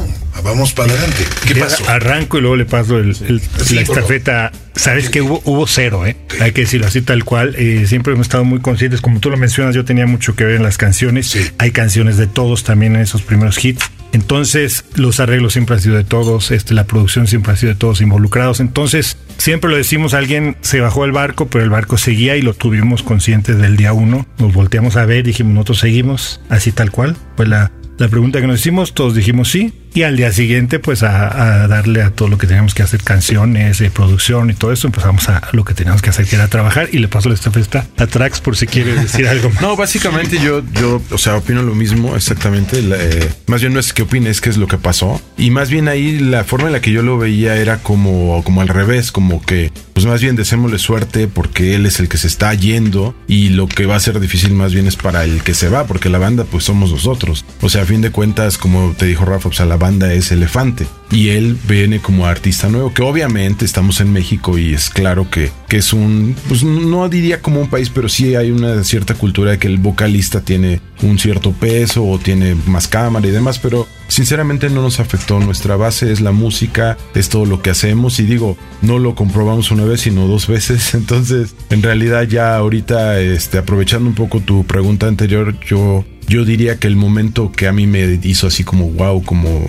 vamos 0.45 0.73
para 0.73 0.93
adelante. 0.93 1.25
¿Qué 1.47 1.55
Ya 1.55 1.65
pasó? 1.65 1.89
Arranco 1.89 2.39
y 2.39 2.41
luego 2.41 2.57
le 2.57 2.65
paso 2.65 2.99
el- 2.99 3.17
el- 3.29 3.41
Sí, 3.65 3.75
la 3.75 3.83
estafeta. 3.83 4.53
Sabes 4.77 5.11
que 5.11 5.21
hubo, 5.23 5.43
hubo 5.45 5.67
cero, 5.67 6.07
¿eh? 6.07 6.17
Hay 6.41 6.53
que 6.53 6.63
decirlo 6.63 6.87
así 6.87 7.03
tal 7.03 7.25
cual. 7.25 7.55
Eh, 7.59 7.85
siempre 7.87 8.13
hemos 8.15 8.27
estado 8.27 8.45
muy 8.45 8.61
conscientes, 8.61 9.01
como 9.01 9.21
tú 9.21 9.29
lo 9.31 9.37
mencionas, 9.37 9.75
yo 9.75 9.85
tenía 9.85 10.07
mucho 10.07 10.35
que 10.35 10.45
ver 10.45 10.57
en 10.57 10.63
las 10.63 10.79
canciones. 10.79 11.27
Sí. 11.29 11.41
Hay 11.59 11.73
canciones 11.73 12.17
de 12.17 12.27
todos 12.27 12.65
también 12.65 12.95
en 12.97 13.03
esos 13.03 13.23
primeros 13.23 13.63
hits. 13.65 13.85
Entonces, 14.13 14.85
los 14.95 15.21
arreglos 15.21 15.55
siempre 15.55 15.77
han 15.77 15.81
sido 15.81 15.97
de 15.97 16.05
todos, 16.05 16.51
este, 16.51 16.75
la 16.75 16.85
producción 16.85 17.27
siempre 17.27 17.53
ha 17.53 17.57
sido 17.57 17.73
de 17.73 17.79
todos 17.79 18.01
involucrados. 18.01 18.61
Entonces, 18.61 19.17
siempre 19.39 19.71
lo 19.71 19.77
decimos, 19.77 20.15
alguien 20.15 20.57
se 20.61 20.81
bajó 20.81 21.03
del 21.03 21.13
barco, 21.13 21.47
pero 21.49 21.65
el 21.65 21.71
barco 21.71 21.97
seguía 21.97 22.37
y 22.37 22.43
lo 22.43 22.55
tuvimos 22.55 23.03
conscientes 23.03 23.59
del 23.59 23.77
día 23.77 23.93
uno. 23.93 24.27
Nos 24.39 24.53
volteamos 24.53 24.97
a 24.97 25.07
ver, 25.07 25.25
dijimos, 25.25 25.55
nosotros 25.55 25.79
seguimos, 25.79 26.41
así 26.49 26.73
tal 26.73 26.91
cual. 26.91 27.17
Pues 27.37 27.49
la, 27.49 27.73
la 27.99 28.09
pregunta 28.09 28.41
que 28.41 28.47
nos 28.47 28.61
hicimos, 28.61 28.95
todos 28.95 29.15
dijimos 29.15 29.51
sí. 29.51 29.73
Y 29.95 30.05
al 30.05 30.17
día 30.17 30.33
siguiente, 30.33 30.79
pues 30.79 31.03
a, 31.03 31.63
a 31.65 31.69
darle 31.69 32.03
a 32.03 32.11
todo 32.11 32.29
lo 32.29 32.39
que 32.39 32.47
teníamos 32.47 32.75
que 32.75 32.83
hacer, 32.83 33.03
canciones, 33.03 33.81
eh, 33.81 33.91
producción 33.91 34.49
y 34.51 34.55
todo 34.55 34.73
eso, 34.73 34.87
empezamos 34.87 35.29
a 35.29 35.43
lo 35.53 35.65
que 35.65 35.75
teníamos 35.75 36.01
que 36.01 36.11
hacer, 36.11 36.27
que 36.27 36.37
era 36.37 36.49
trabajar. 36.49 36.89
Y 36.93 36.99
le 36.99 37.09
paso 37.09 37.29
la 37.29 37.35
estafeta 37.35 37.87
a 37.99 38.07
Trax 38.07 38.41
por 38.41 38.57
si 38.57 38.67
quiere 38.67 38.95
decir 38.95 39.29
algo 39.29 39.51
más. 39.51 39.61
No, 39.63 39.77
básicamente 39.77 40.39
yo, 40.39 40.63
yo, 40.81 41.01
o 41.11 41.19
sea, 41.19 41.37
opino 41.37 41.63
lo 41.63 41.75
mismo 41.75 42.17
exactamente. 42.17 42.81
la- 42.83 42.97
eh, 42.99 43.29
más 43.47 43.61
bien 43.61 43.73
no 43.75 43.81
es 43.81 43.93
que 43.93 44.03
opine, 44.03 44.31
es 44.31 44.41
que 44.41 44.49
es 44.51 44.57
lo 44.57 44.67
que 44.67 44.79
pasó. 44.79 45.21
Y 45.37 45.51
más 45.51 45.71
bien 45.71 45.89
ahí 45.89 46.19
la 46.19 46.45
forma 46.45 46.67
en 46.69 46.73
la 46.73 46.81
que 46.81 46.91
yo 46.91 47.03
lo 47.03 47.19
veía 47.19 47.57
era 47.57 47.79
como, 47.79 48.43
como 48.45 48.61
al 48.63 48.69
revés, 48.69 49.13
como 49.13 49.43
que, 49.43 49.71
pues 49.93 50.07
más 50.07 50.23
bien 50.23 50.37
deseémosle 50.37 50.79
suerte 50.79 51.29
porque 51.29 51.75
él 51.75 51.85
es 51.87 52.01
el 52.01 52.09
que 52.09 52.17
se 52.19 52.27
está 52.27 52.55
yendo 52.55 53.15
y 53.29 53.51
lo 53.51 53.69
que 53.69 53.85
va 53.87 53.97
a 53.97 54.01
ser 54.01 54.19
difícil 54.21 54.53
más 54.55 54.73
bien 54.73 54.87
es 54.87 54.97
para 54.97 55.25
el 55.25 55.43
que 55.43 55.55
se 55.55 55.69
va, 55.69 55.87
porque 55.87 56.09
la 56.09 56.19
banda 56.19 56.45
pues 56.45 56.65
somos 56.65 56.91
nosotros. 56.91 57.45
O 57.61 57.69
sea, 57.69 57.83
a 57.83 57.85
fin 57.87 58.01
de 58.01 58.11
cuentas, 58.11 58.57
como 58.59 58.95
te 58.97 59.07
dijo 59.07 59.25
Rafa, 59.25 59.49
o 59.49 59.53
sea, 59.53 59.67
la 59.67 59.77
banda 59.83 60.13
es 60.15 60.31
Elefante 60.31 60.87
y 61.11 61.31
él 61.31 61.59
viene 61.69 61.99
como 61.99 62.25
artista 62.27 62.69
nuevo, 62.69 62.95
que 62.95 63.03
obviamente 63.03 63.65
estamos 63.65 64.01
en 64.01 64.13
México 64.13 64.57
y 64.57 64.73
es 64.73 64.91
claro 64.91 65.29
que, 65.29 65.51
que 65.69 65.79
es 65.79 65.93
un, 65.93 66.37
pues 66.47 66.63
no 66.63 67.09
diría 67.09 67.43
como 67.43 67.61
un 67.61 67.69
país, 67.69 67.91
pero 67.91 68.09
sí 68.09 68.37
hay 68.37 68.53
una 68.53 68.85
cierta 68.85 69.15
cultura 69.15 69.51
de 69.51 69.59
que 69.59 69.67
el 69.67 69.79
vocalista 69.79 70.41
tiene 70.41 70.81
un 71.03 71.19
cierto 71.19 71.51
peso 71.51 72.05
o 72.07 72.19
tiene 72.21 72.55
más 72.67 72.87
cámara 72.87 73.27
y 73.27 73.33
demás, 73.33 73.59
pero 73.59 73.89
sinceramente 74.07 74.71
no 74.71 74.83
nos 74.83 75.01
afectó. 75.01 75.41
Nuestra 75.41 75.75
base 75.75 76.13
es 76.13 76.21
la 76.21 76.31
música, 76.31 76.97
es 77.15 77.29
todo 77.29 77.45
lo 77.45 77.61
que 77.61 77.71
hacemos 77.71 78.21
y 78.21 78.23
digo, 78.23 78.57
no 78.83 79.01
lo 79.01 79.17
comprobamos 79.17 79.73
una 79.73 79.85
vez, 79.85 80.03
sino 80.03 80.29
dos 80.29 80.47
veces. 80.47 80.95
Entonces, 80.95 81.57
en 81.71 81.83
realidad 81.83 82.23
ya 82.23 82.57
ahorita, 82.57 83.21
este, 83.21 83.59
aprovechando 83.59 84.09
un 84.09 84.15
poco 84.15 84.41
tu 84.41 84.65
pregunta 84.65 85.09
anterior, 85.09 85.59
yo, 85.61 86.05
yo 86.33 86.47
diría 86.47 86.79
que 86.79 86.89
el 86.89 86.97
momento 86.97 87.53
que 87.53 87.69
a 87.69 87.73
mí 87.73 87.87
me 87.87 88.19
hizo 88.23 88.47
así 88.47 88.65
como 88.65 88.89
wow, 88.89 89.23
como 89.23 89.69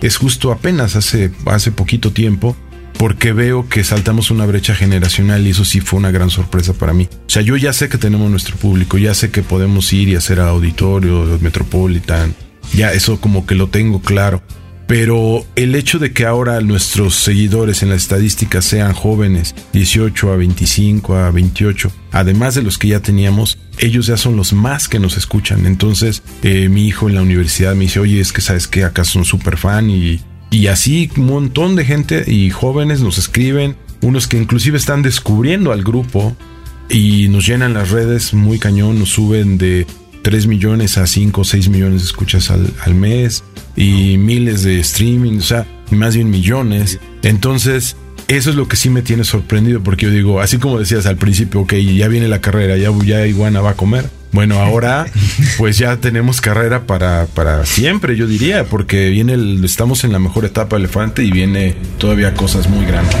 es 0.00 0.16
justo 0.16 0.52
apenas 0.52 0.94
hace, 0.94 1.32
hace 1.46 1.72
poquito 1.72 2.12
tiempo 2.12 2.56
porque 2.96 3.32
veo 3.32 3.68
que 3.68 3.82
saltamos 3.82 4.30
una 4.30 4.46
brecha 4.46 4.76
generacional 4.76 5.44
y 5.44 5.50
eso 5.50 5.64
sí 5.64 5.80
fue 5.80 5.98
una 5.98 6.12
gran 6.12 6.30
sorpresa 6.30 6.72
para 6.72 6.92
mí. 6.92 7.08
O 7.26 7.30
sea, 7.30 7.42
yo 7.42 7.56
ya 7.56 7.72
sé 7.72 7.88
que 7.88 7.98
tenemos 7.98 8.30
nuestro 8.30 8.56
público, 8.56 8.96
ya 8.96 9.12
sé 9.12 9.32
que 9.32 9.42
podemos 9.42 9.92
ir 9.92 10.08
y 10.08 10.14
hacer 10.14 10.38
auditorio, 10.38 11.36
Metropolitan, 11.40 12.32
ya 12.72 12.92
eso 12.92 13.20
como 13.20 13.44
que 13.44 13.56
lo 13.56 13.66
tengo 13.66 14.00
claro. 14.00 14.40
Pero 14.86 15.46
el 15.56 15.74
hecho 15.74 15.98
de 15.98 16.12
que 16.12 16.26
ahora 16.26 16.60
nuestros 16.60 17.14
seguidores 17.14 17.82
en 17.82 17.88
las 17.88 18.02
estadísticas 18.02 18.66
sean 18.66 18.92
jóvenes, 18.92 19.54
18 19.72 20.32
a 20.32 20.36
25 20.36 21.16
a 21.16 21.30
28, 21.30 21.90
además 22.12 22.54
de 22.54 22.62
los 22.62 22.76
que 22.76 22.88
ya 22.88 23.00
teníamos, 23.00 23.58
ellos 23.78 24.06
ya 24.06 24.16
son 24.16 24.36
los 24.36 24.52
más 24.52 24.88
que 24.88 24.98
nos 24.98 25.16
escuchan. 25.16 25.66
Entonces, 25.66 26.22
eh, 26.42 26.68
mi 26.68 26.86
hijo 26.86 27.08
en 27.08 27.14
la 27.14 27.22
universidad 27.22 27.74
me 27.74 27.84
dice, 27.84 28.00
oye, 28.00 28.20
es 28.20 28.32
que 28.32 28.42
sabes 28.42 28.68
que 28.68 28.84
acá 28.84 29.04
son 29.04 29.24
súper 29.24 29.56
fan 29.56 29.88
y, 29.88 30.20
y 30.50 30.66
así 30.66 31.10
un 31.16 31.26
montón 31.26 31.76
de 31.76 31.86
gente 31.86 32.30
y 32.30 32.50
jóvenes 32.50 33.00
nos 33.00 33.16
escriben, 33.16 33.76
unos 34.02 34.26
que 34.26 34.36
inclusive 34.36 34.76
están 34.76 35.02
descubriendo 35.02 35.72
al 35.72 35.82
grupo 35.82 36.36
y 36.90 37.28
nos 37.28 37.46
llenan 37.46 37.72
las 37.72 37.90
redes 37.90 38.34
muy 38.34 38.58
cañón, 38.58 38.98
nos 38.98 39.08
suben 39.10 39.56
de 39.56 39.86
3 40.24 40.46
millones 40.48 40.98
a 40.98 41.06
5 41.06 41.40
o 41.40 41.44
6 41.44 41.68
millones 41.68 42.00
de 42.00 42.06
escuchas 42.06 42.50
al, 42.50 42.66
al 42.84 42.94
mes 42.94 43.44
y 43.76 44.16
miles 44.18 44.62
de 44.64 44.80
streaming, 44.80 45.38
o 45.38 45.42
sea, 45.42 45.66
más 45.90 46.16
bien 46.16 46.30
millones. 46.30 46.98
Entonces, 47.22 47.96
eso 48.26 48.48
es 48.50 48.56
lo 48.56 48.66
que 48.66 48.76
sí 48.76 48.88
me 48.88 49.02
tiene 49.02 49.22
sorprendido 49.24 49.82
porque 49.82 50.06
yo 50.06 50.10
digo, 50.10 50.40
así 50.40 50.56
como 50.58 50.78
decías 50.78 51.04
al 51.06 51.16
principio, 51.18 51.60
ok, 51.60 51.74
ya 51.74 52.08
viene 52.08 52.26
la 52.26 52.40
carrera, 52.40 52.76
ya, 52.78 52.88
ya 53.04 53.26
Iguana 53.26 53.60
va 53.60 53.70
a 53.70 53.74
comer. 53.74 54.08
Bueno, 54.32 54.58
ahora 54.58 55.06
pues 55.58 55.76
ya 55.78 55.98
tenemos 55.98 56.40
carrera 56.40 56.86
para, 56.86 57.26
para 57.26 57.66
siempre, 57.66 58.16
yo 58.16 58.26
diría, 58.26 58.64
porque 58.64 59.10
viene 59.10 59.34
el- 59.34 59.62
estamos 59.64 60.04
en 60.04 60.12
la 60.12 60.18
mejor 60.18 60.44
etapa 60.46 60.76
Elefante 60.76 61.22
y 61.22 61.30
viene 61.30 61.76
todavía 61.98 62.32
cosas 62.34 62.68
muy 62.68 62.84
grandes. 62.86 63.14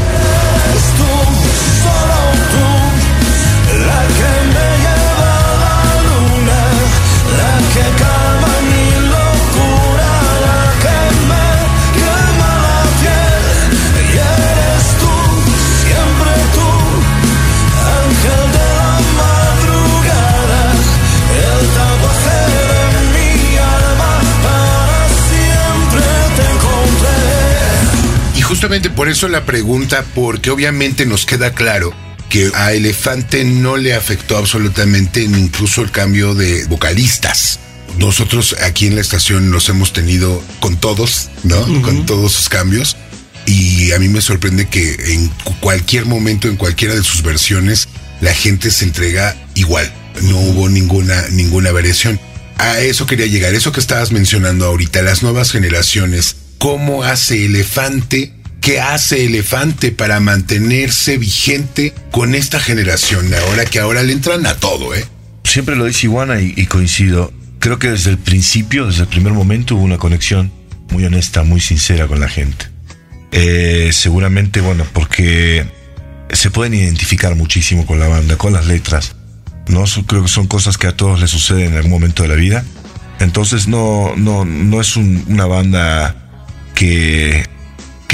Justamente 28.54 28.88
por 28.88 29.08
eso 29.08 29.26
la 29.26 29.44
pregunta, 29.44 30.04
porque 30.14 30.48
obviamente 30.50 31.06
nos 31.06 31.26
queda 31.26 31.54
claro 31.54 31.92
que 32.28 32.52
a 32.54 32.72
Elefante 32.72 33.44
no 33.44 33.76
le 33.76 33.94
afectó 33.94 34.36
absolutamente 34.38 35.26
ni 35.26 35.40
incluso 35.40 35.82
el 35.82 35.90
cambio 35.90 36.34
de 36.36 36.64
vocalistas. 36.66 37.58
Nosotros 37.98 38.54
aquí 38.62 38.86
en 38.86 38.94
la 38.94 39.00
estación 39.00 39.50
los 39.50 39.68
hemos 39.70 39.92
tenido 39.92 40.40
con 40.60 40.76
todos, 40.76 41.30
¿no? 41.42 41.60
Con 41.82 42.06
todos 42.06 42.30
sus 42.32 42.48
cambios. 42.48 42.96
Y 43.44 43.90
a 43.90 43.98
mí 43.98 44.08
me 44.08 44.20
sorprende 44.20 44.68
que 44.68 44.94
en 45.14 45.26
cu- 45.42 45.56
cualquier 45.58 46.06
momento, 46.06 46.46
en 46.46 46.54
cualquiera 46.56 46.94
de 46.94 47.02
sus 47.02 47.22
versiones, 47.22 47.88
la 48.20 48.34
gente 48.34 48.70
se 48.70 48.84
entrega 48.84 49.36
igual. 49.56 49.92
No 50.22 50.38
hubo 50.38 50.68
ninguna, 50.68 51.26
ninguna 51.32 51.72
variación. 51.72 52.20
A 52.58 52.78
eso 52.78 53.04
quería 53.06 53.26
llegar, 53.26 53.52
eso 53.54 53.72
que 53.72 53.80
estabas 53.80 54.12
mencionando 54.12 54.64
ahorita, 54.66 55.02
las 55.02 55.24
nuevas 55.24 55.50
generaciones. 55.50 56.36
¿Cómo 56.58 57.02
hace 57.02 57.44
Elefante? 57.46 58.32
¿Qué 58.64 58.80
hace 58.80 59.26
Elefante 59.26 59.92
para 59.92 60.20
mantenerse 60.20 61.18
vigente 61.18 61.92
con 62.10 62.34
esta 62.34 62.58
generación 62.58 63.30
ahora 63.34 63.66
que 63.66 63.78
ahora 63.78 64.02
le 64.02 64.14
entran 64.14 64.46
a 64.46 64.56
todo, 64.56 64.94
eh? 64.94 65.04
Siempre 65.44 65.76
lo 65.76 65.84
dice 65.84 66.06
Iguana 66.06 66.40
y, 66.40 66.64
coincido. 66.64 67.30
Creo 67.58 67.78
que 67.78 67.90
desde 67.90 68.08
el 68.10 68.16
principio, 68.18 68.86
desde 68.86 69.02
el 69.02 69.08
primer 69.08 69.34
momento, 69.34 69.74
hubo 69.76 69.82
una 69.84 69.98
conexión 69.98 70.50
muy 70.90 71.04
honesta, 71.04 71.42
muy 71.42 71.60
sincera 71.60 72.06
con 72.06 72.20
la 72.20 72.28
gente. 72.30 72.66
Eh, 73.32 73.90
seguramente, 73.92 74.62
bueno, 74.62 74.86
porque 74.94 75.66
se 76.32 76.50
pueden 76.50 76.72
identificar 76.72 77.34
muchísimo 77.34 77.84
con 77.84 78.00
la 78.00 78.08
banda, 78.08 78.36
con 78.36 78.54
las 78.54 78.66
letras. 78.66 79.14
¿no? 79.68 79.84
Creo 80.06 80.22
que 80.22 80.28
son 80.28 80.46
cosas 80.46 80.78
que 80.78 80.86
a 80.86 80.96
todos 80.96 81.20
les 81.20 81.30
suceden 81.30 81.72
en 81.72 81.76
algún 81.76 81.90
momento 81.92 82.22
de 82.22 82.30
la 82.30 82.34
vida. 82.34 82.64
Entonces 83.20 83.68
no, 83.68 84.14
no, 84.16 84.46
no 84.46 84.80
es 84.80 84.96
un- 84.96 85.24
una 85.28 85.44
banda 85.46 86.16
que, 86.74 87.46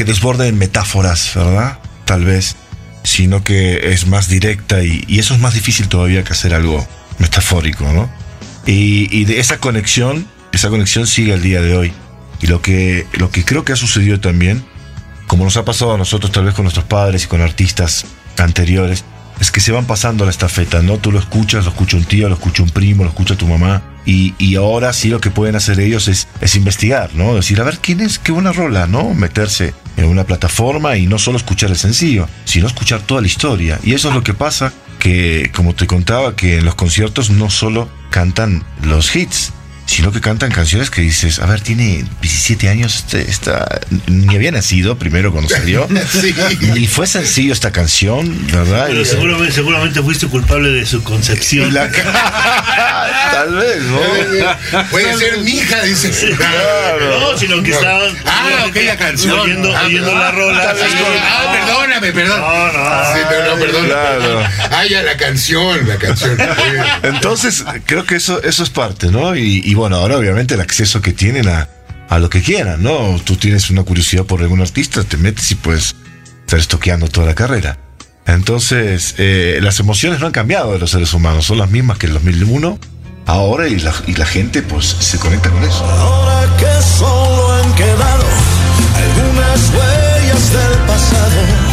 que 0.00 0.04
desborde 0.06 0.48
en 0.48 0.56
metáforas, 0.56 1.32
¿verdad? 1.34 1.78
Tal 2.06 2.24
vez, 2.24 2.56
sino 3.02 3.44
que 3.44 3.92
es 3.92 4.06
más 4.06 4.28
directa 4.28 4.82
y, 4.82 5.04
y 5.06 5.18
eso 5.18 5.34
es 5.34 5.40
más 5.40 5.52
difícil 5.52 5.88
todavía 5.88 6.24
que 6.24 6.32
hacer 6.32 6.54
algo 6.54 6.88
metafórico, 7.18 7.84
¿no? 7.92 8.10
Y, 8.64 9.14
y 9.14 9.26
de 9.26 9.40
esa 9.40 9.58
conexión, 9.58 10.26
esa 10.52 10.70
conexión 10.70 11.06
sigue 11.06 11.34
al 11.34 11.42
día 11.42 11.60
de 11.60 11.76
hoy. 11.76 11.92
Y 12.40 12.46
lo 12.46 12.62
que, 12.62 13.06
lo 13.12 13.30
que 13.30 13.44
creo 13.44 13.66
que 13.66 13.74
ha 13.74 13.76
sucedido 13.76 14.20
también, 14.20 14.64
como 15.26 15.44
nos 15.44 15.58
ha 15.58 15.66
pasado 15.66 15.92
a 15.92 15.98
nosotros 15.98 16.32
tal 16.32 16.46
vez 16.46 16.54
con 16.54 16.64
nuestros 16.64 16.86
padres 16.86 17.24
y 17.24 17.26
con 17.26 17.42
artistas 17.42 18.06
anteriores, 18.38 19.04
es 19.38 19.50
que 19.50 19.60
se 19.60 19.70
van 19.70 19.84
pasando 19.84 20.24
la 20.24 20.30
estafeta, 20.30 20.80
¿no? 20.80 20.96
Tú 20.96 21.12
lo 21.12 21.18
escuchas, 21.18 21.66
lo 21.66 21.72
escucha 21.72 21.98
un 21.98 22.04
tío, 22.04 22.26
lo 22.30 22.36
escucha 22.36 22.62
un 22.62 22.70
primo, 22.70 23.04
lo 23.04 23.10
escucha 23.10 23.36
tu 23.36 23.46
mamá. 23.46 23.82
Y, 24.06 24.34
y 24.38 24.54
ahora 24.56 24.94
sí 24.94 25.08
lo 25.08 25.20
que 25.20 25.30
pueden 25.30 25.56
hacer 25.56 25.78
ellos 25.78 26.08
es, 26.08 26.26
es 26.40 26.54
investigar, 26.54 27.14
¿no? 27.14 27.34
Decir, 27.34 27.60
a 27.60 27.64
ver, 27.64 27.80
¿quién 27.80 28.00
es? 28.00 28.18
Qué 28.18 28.32
buena 28.32 28.52
rola, 28.52 28.86
¿no? 28.86 29.12
Meterse 29.12 29.74
en 29.96 30.06
una 30.06 30.24
plataforma 30.24 30.96
y 30.96 31.06
no 31.06 31.18
solo 31.18 31.36
escuchar 31.36 31.70
el 31.70 31.76
sencillo, 31.76 32.28
sino 32.44 32.66
escuchar 32.66 33.00
toda 33.00 33.20
la 33.20 33.26
historia. 33.26 33.78
Y 33.82 33.94
eso 33.94 34.08
es 34.08 34.14
lo 34.14 34.22
que 34.22 34.34
pasa, 34.34 34.72
que 34.98 35.50
como 35.54 35.74
te 35.74 35.86
contaba, 35.86 36.36
que 36.36 36.58
en 36.58 36.64
los 36.64 36.74
conciertos 36.74 37.30
no 37.30 37.50
solo 37.50 37.88
cantan 38.10 38.64
los 38.82 39.14
hits, 39.14 39.52
sino 39.90 40.12
que 40.12 40.20
cantan 40.20 40.52
canciones 40.52 40.88
que 40.88 41.00
dices, 41.02 41.40
a 41.40 41.46
ver, 41.46 41.60
tiene 41.62 42.04
17 42.20 42.68
años, 42.68 42.94
este, 42.96 43.28
esta, 43.28 43.80
ni 44.06 44.36
había 44.36 44.52
nacido 44.52 44.96
primero 44.96 45.32
cuando 45.32 45.50
salió, 45.50 45.88
Sí. 46.12 46.32
y 46.76 46.86
fue 46.86 47.08
sencillo 47.08 47.52
esta 47.52 47.72
canción, 47.72 48.46
¿verdad? 48.52 48.86
Pero 48.88 49.04
seguramente, 49.04 49.52
seguramente 49.52 50.00
fuiste 50.02 50.28
culpable 50.28 50.68
de 50.70 50.86
su 50.86 51.02
concepción. 51.02 51.74
la- 51.74 51.90
Tal 53.32 53.54
vez, 53.56 53.82
¿no? 53.82 54.00
Puede 54.90 55.16
ser 55.16 55.38
mi 55.38 55.50
hija, 55.52 55.82
dice. 55.82 56.10
No, 57.20 57.36
sino 57.38 57.62
que 57.62 57.70
estaban. 57.72 58.14
Ah, 58.26 58.66
ok, 58.68 58.76
la 58.86 58.96
canción. 58.96 59.40
Oyendo, 59.40 59.74
Ah, 59.76 59.82
oyendo 59.86 60.14
la 60.14 60.30
rola. 60.30 60.74
Sí. 60.74 60.80
con- 60.80 61.16
Ah, 61.20 61.52
perdóname, 61.52 62.12
perdón. 62.12 62.40
No, 62.40 62.66
no. 62.72 63.14
Sí, 63.14 63.20
no, 63.24 63.54
no, 63.56 63.60
perdón. 63.60 63.86
Claro. 63.86 64.42
Ah, 64.70 64.84
ya, 64.88 65.02
la 65.02 65.16
canción, 65.16 65.88
la 65.88 65.96
canción. 65.96 66.36
Entonces, 67.02 67.64
creo 67.86 68.04
que 68.04 68.16
eso, 68.16 68.42
eso 68.42 68.62
es 68.62 68.70
parte, 68.70 69.08
¿no? 69.10 69.34
Y, 69.36 69.62
y 69.64 69.74
bueno, 69.80 69.96
ahora 69.96 70.18
obviamente 70.18 70.56
el 70.56 70.60
acceso 70.60 71.00
que 71.00 71.14
tienen 71.14 71.48
a, 71.48 71.66
a 72.10 72.18
lo 72.18 72.28
que 72.28 72.42
quieran, 72.42 72.82
¿no? 72.82 73.18
Tú 73.24 73.36
tienes 73.36 73.70
una 73.70 73.82
curiosidad 73.82 74.26
por 74.26 74.42
algún 74.42 74.60
artista, 74.60 75.02
te 75.04 75.16
metes 75.16 75.50
y 75.52 75.54
puedes 75.54 75.96
estar 76.40 76.58
estoqueando 76.58 77.08
toda 77.08 77.26
la 77.26 77.34
carrera. 77.34 77.78
Entonces, 78.26 79.14
eh, 79.16 79.58
las 79.62 79.80
emociones 79.80 80.20
no 80.20 80.26
han 80.26 80.32
cambiado 80.32 80.74
de 80.74 80.78
los 80.78 80.90
seres 80.90 81.14
humanos, 81.14 81.46
son 81.46 81.56
las 81.56 81.70
mismas 81.70 81.96
que 81.96 82.08
en 82.08 82.12
el 82.12 82.18
2001, 82.22 82.78
ahora 83.24 83.68
y 83.68 83.80
la, 83.80 83.94
y 84.06 84.12
la 84.16 84.26
gente 84.26 84.60
pues 84.60 84.84
se 84.84 85.16
conecta 85.18 85.48
con 85.48 85.64
eso. 85.64 85.82
Ahora 85.82 86.46
que 86.58 86.82
solo 86.98 87.52
han 87.54 87.74
quedado 87.74 88.24
algunas 88.96 89.70
huellas 89.70 90.52
del 90.52 90.78
pasado 90.86 91.69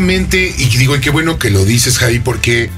Y 0.00 0.76
digo, 0.78 0.96
y 0.96 1.00
qué 1.00 1.10
bueno 1.10 1.38
que 1.38 1.50
lo 1.50 1.64
dices, 1.64 1.98
Javi, 1.98 2.20
porque 2.20 2.70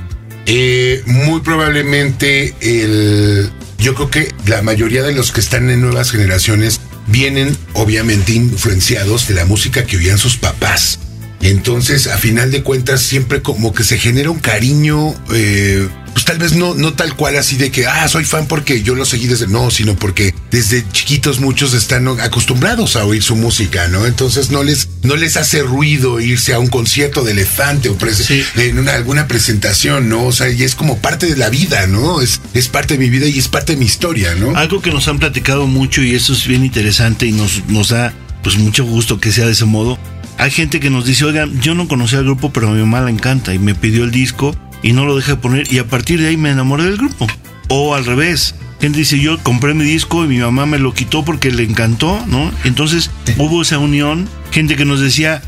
eh, 0.47 1.03
muy 1.07 1.41
probablemente 1.41 2.55
el, 2.61 3.49
yo 3.79 3.95
creo 3.95 4.11
que 4.11 4.35
la 4.47 4.61
mayoría 4.63 5.05
de 5.05 5.13
los 5.13 5.31
que 5.31 5.41
están 5.41 5.71
en 5.71 5.81
nuevas 5.81 6.11
generaciones 6.11 6.81
vienen 7.07 7.57
obviamente 7.75 8.33
influenciados 8.33 9.29
de 9.29 9.35
la 9.35 9.45
música 9.45 9.85
que 9.85 9.99
oían 9.99 10.19
sus 10.19 10.37
papás. 10.37 10.99
Entonces, 11.41 12.09
a 12.09 12.19
final 12.19 12.51
de 12.51 12.65
cuentas, 12.65 13.03
siempre 13.03 13.41
como 13.41 13.73
que 13.73 13.85
se 13.85 13.99
genera 13.99 14.31
un 14.31 14.41
cariño, 14.41 15.15
eh, 15.33 15.89
pues 16.13 16.25
tal 16.25 16.39
vez 16.39 16.55
no, 16.55 16.75
no 16.75 16.93
tal 16.93 17.15
cual 17.17 17.37
así 17.37 17.57
de 17.57 17.71
que, 17.71 17.87
ah, 17.87 18.07
soy 18.09 18.25
fan 18.25 18.47
porque 18.47 18.83
yo 18.83 18.95
lo 18.95 19.05
seguí 19.05 19.27
desde, 19.27 19.47
no, 19.47 19.71
sino 19.71 19.97
porque 19.97 20.35
desde 20.51 20.85
chiquitos 20.93 21.41
muchos 21.41 21.75
están 21.75 22.07
acostumbrados 22.09 22.97
a 22.97 23.05
oír 23.05 23.23
su 23.23 23.37
música, 23.37 23.89
¿no? 23.89 24.07
Entonces 24.07 24.51
no 24.51 24.63
les, 24.63 24.89
no 25.03 25.17
les 25.17 25.37
hace 25.37 25.63
ruido 25.63 26.21
irse 26.21 26.53
a 26.53 26.59
un 26.59 26.67
concierto 26.69 27.25
de 27.25 27.33
elefante 27.33 27.89
o 27.89 27.97
Sí. 28.13 28.43
en 28.57 28.79
una, 28.79 28.95
alguna 28.95 29.27
presentación, 29.29 30.09
¿no? 30.09 30.25
O 30.25 30.33
sea, 30.33 30.51
y 30.51 30.63
es 30.65 30.75
como 30.75 30.99
parte 30.99 31.27
de 31.27 31.37
la 31.37 31.49
vida, 31.51 31.87
¿no? 31.87 32.21
Es, 32.21 32.41
es 32.53 32.69
parte 32.69 32.95
de 32.95 33.01
mi 33.01 33.11
vida 33.11 33.27
y 33.27 33.39
es 33.39 33.49
parte 33.49 33.73
de 33.73 33.79
mi 33.79 33.87
historia, 33.87 34.35
¿no? 34.35 34.57
Algo 34.57 34.83
que 34.83 34.91
nos 34.91 35.09
han 35.09 35.19
platicado 35.19 35.67
mucho 35.67 36.03
y 36.03 36.15
eso 36.15 36.33
es 36.33 36.47
bien 36.47 36.65
interesante 36.65 37.27
y 37.27 37.33
nos, 37.33 37.65
nos 37.69 37.89
da 37.89 38.13
pues 38.43 38.57
mucho 38.59 38.85
gusto 38.85 39.21
que 39.21 39.33
sea 39.33 39.47
de 39.47 39.53
ese 39.53 39.65
modo. 39.65 39.99
Hay 40.39 40.51
gente 40.51 40.81
que 40.81 40.91
nos 40.91 41.05
dice, 41.07 41.25
oigan, 41.25 41.61
yo 41.61 41.75
no 41.75 41.87
conocía 41.89 42.19
al 42.19 42.25
grupo, 42.25 42.53
pero 42.53 42.69
a 42.69 42.73
mi 42.73 42.81
mamá 42.81 43.03
le 43.03 43.13
encanta 43.13 43.55
y 43.55 43.59
me 43.59 43.75
pidió 43.75 44.05
el 44.05 44.11
disco 44.11 44.57
y 44.83 44.93
no 44.93 45.05
lo 45.07 45.17
dejé 45.17 45.37
poner 45.37 45.73
y 45.73 45.79
a 45.79 45.87
partir 45.87 46.21
de 46.21 46.29
ahí 46.29 46.37
me 46.37 46.51
enamoré 46.51 46.85
del 46.85 46.97
grupo. 46.97 47.27
O 47.69 47.95
al 47.95 48.05
revés. 48.05 48.55
Gente 48.81 48.99
dice, 48.99 49.19
yo 49.21 49.39
compré 49.43 49.75
mi 49.75 49.85
disco 49.85 50.25
y 50.25 50.29
mi 50.29 50.39
mamá 50.39 50.67
me 50.67 50.79
lo 50.79 50.93
quitó 50.93 51.25
porque 51.25 51.53
le 51.53 51.63
encantó, 51.63 52.25
¿no? 52.27 52.51
Entonces 52.65 53.11
hubo 53.39 53.63
esa 53.63 53.79
unión. 53.79 54.29
Gente 54.51 54.75
que 54.77 54.85
nos 54.85 55.01
decía, 55.01 55.41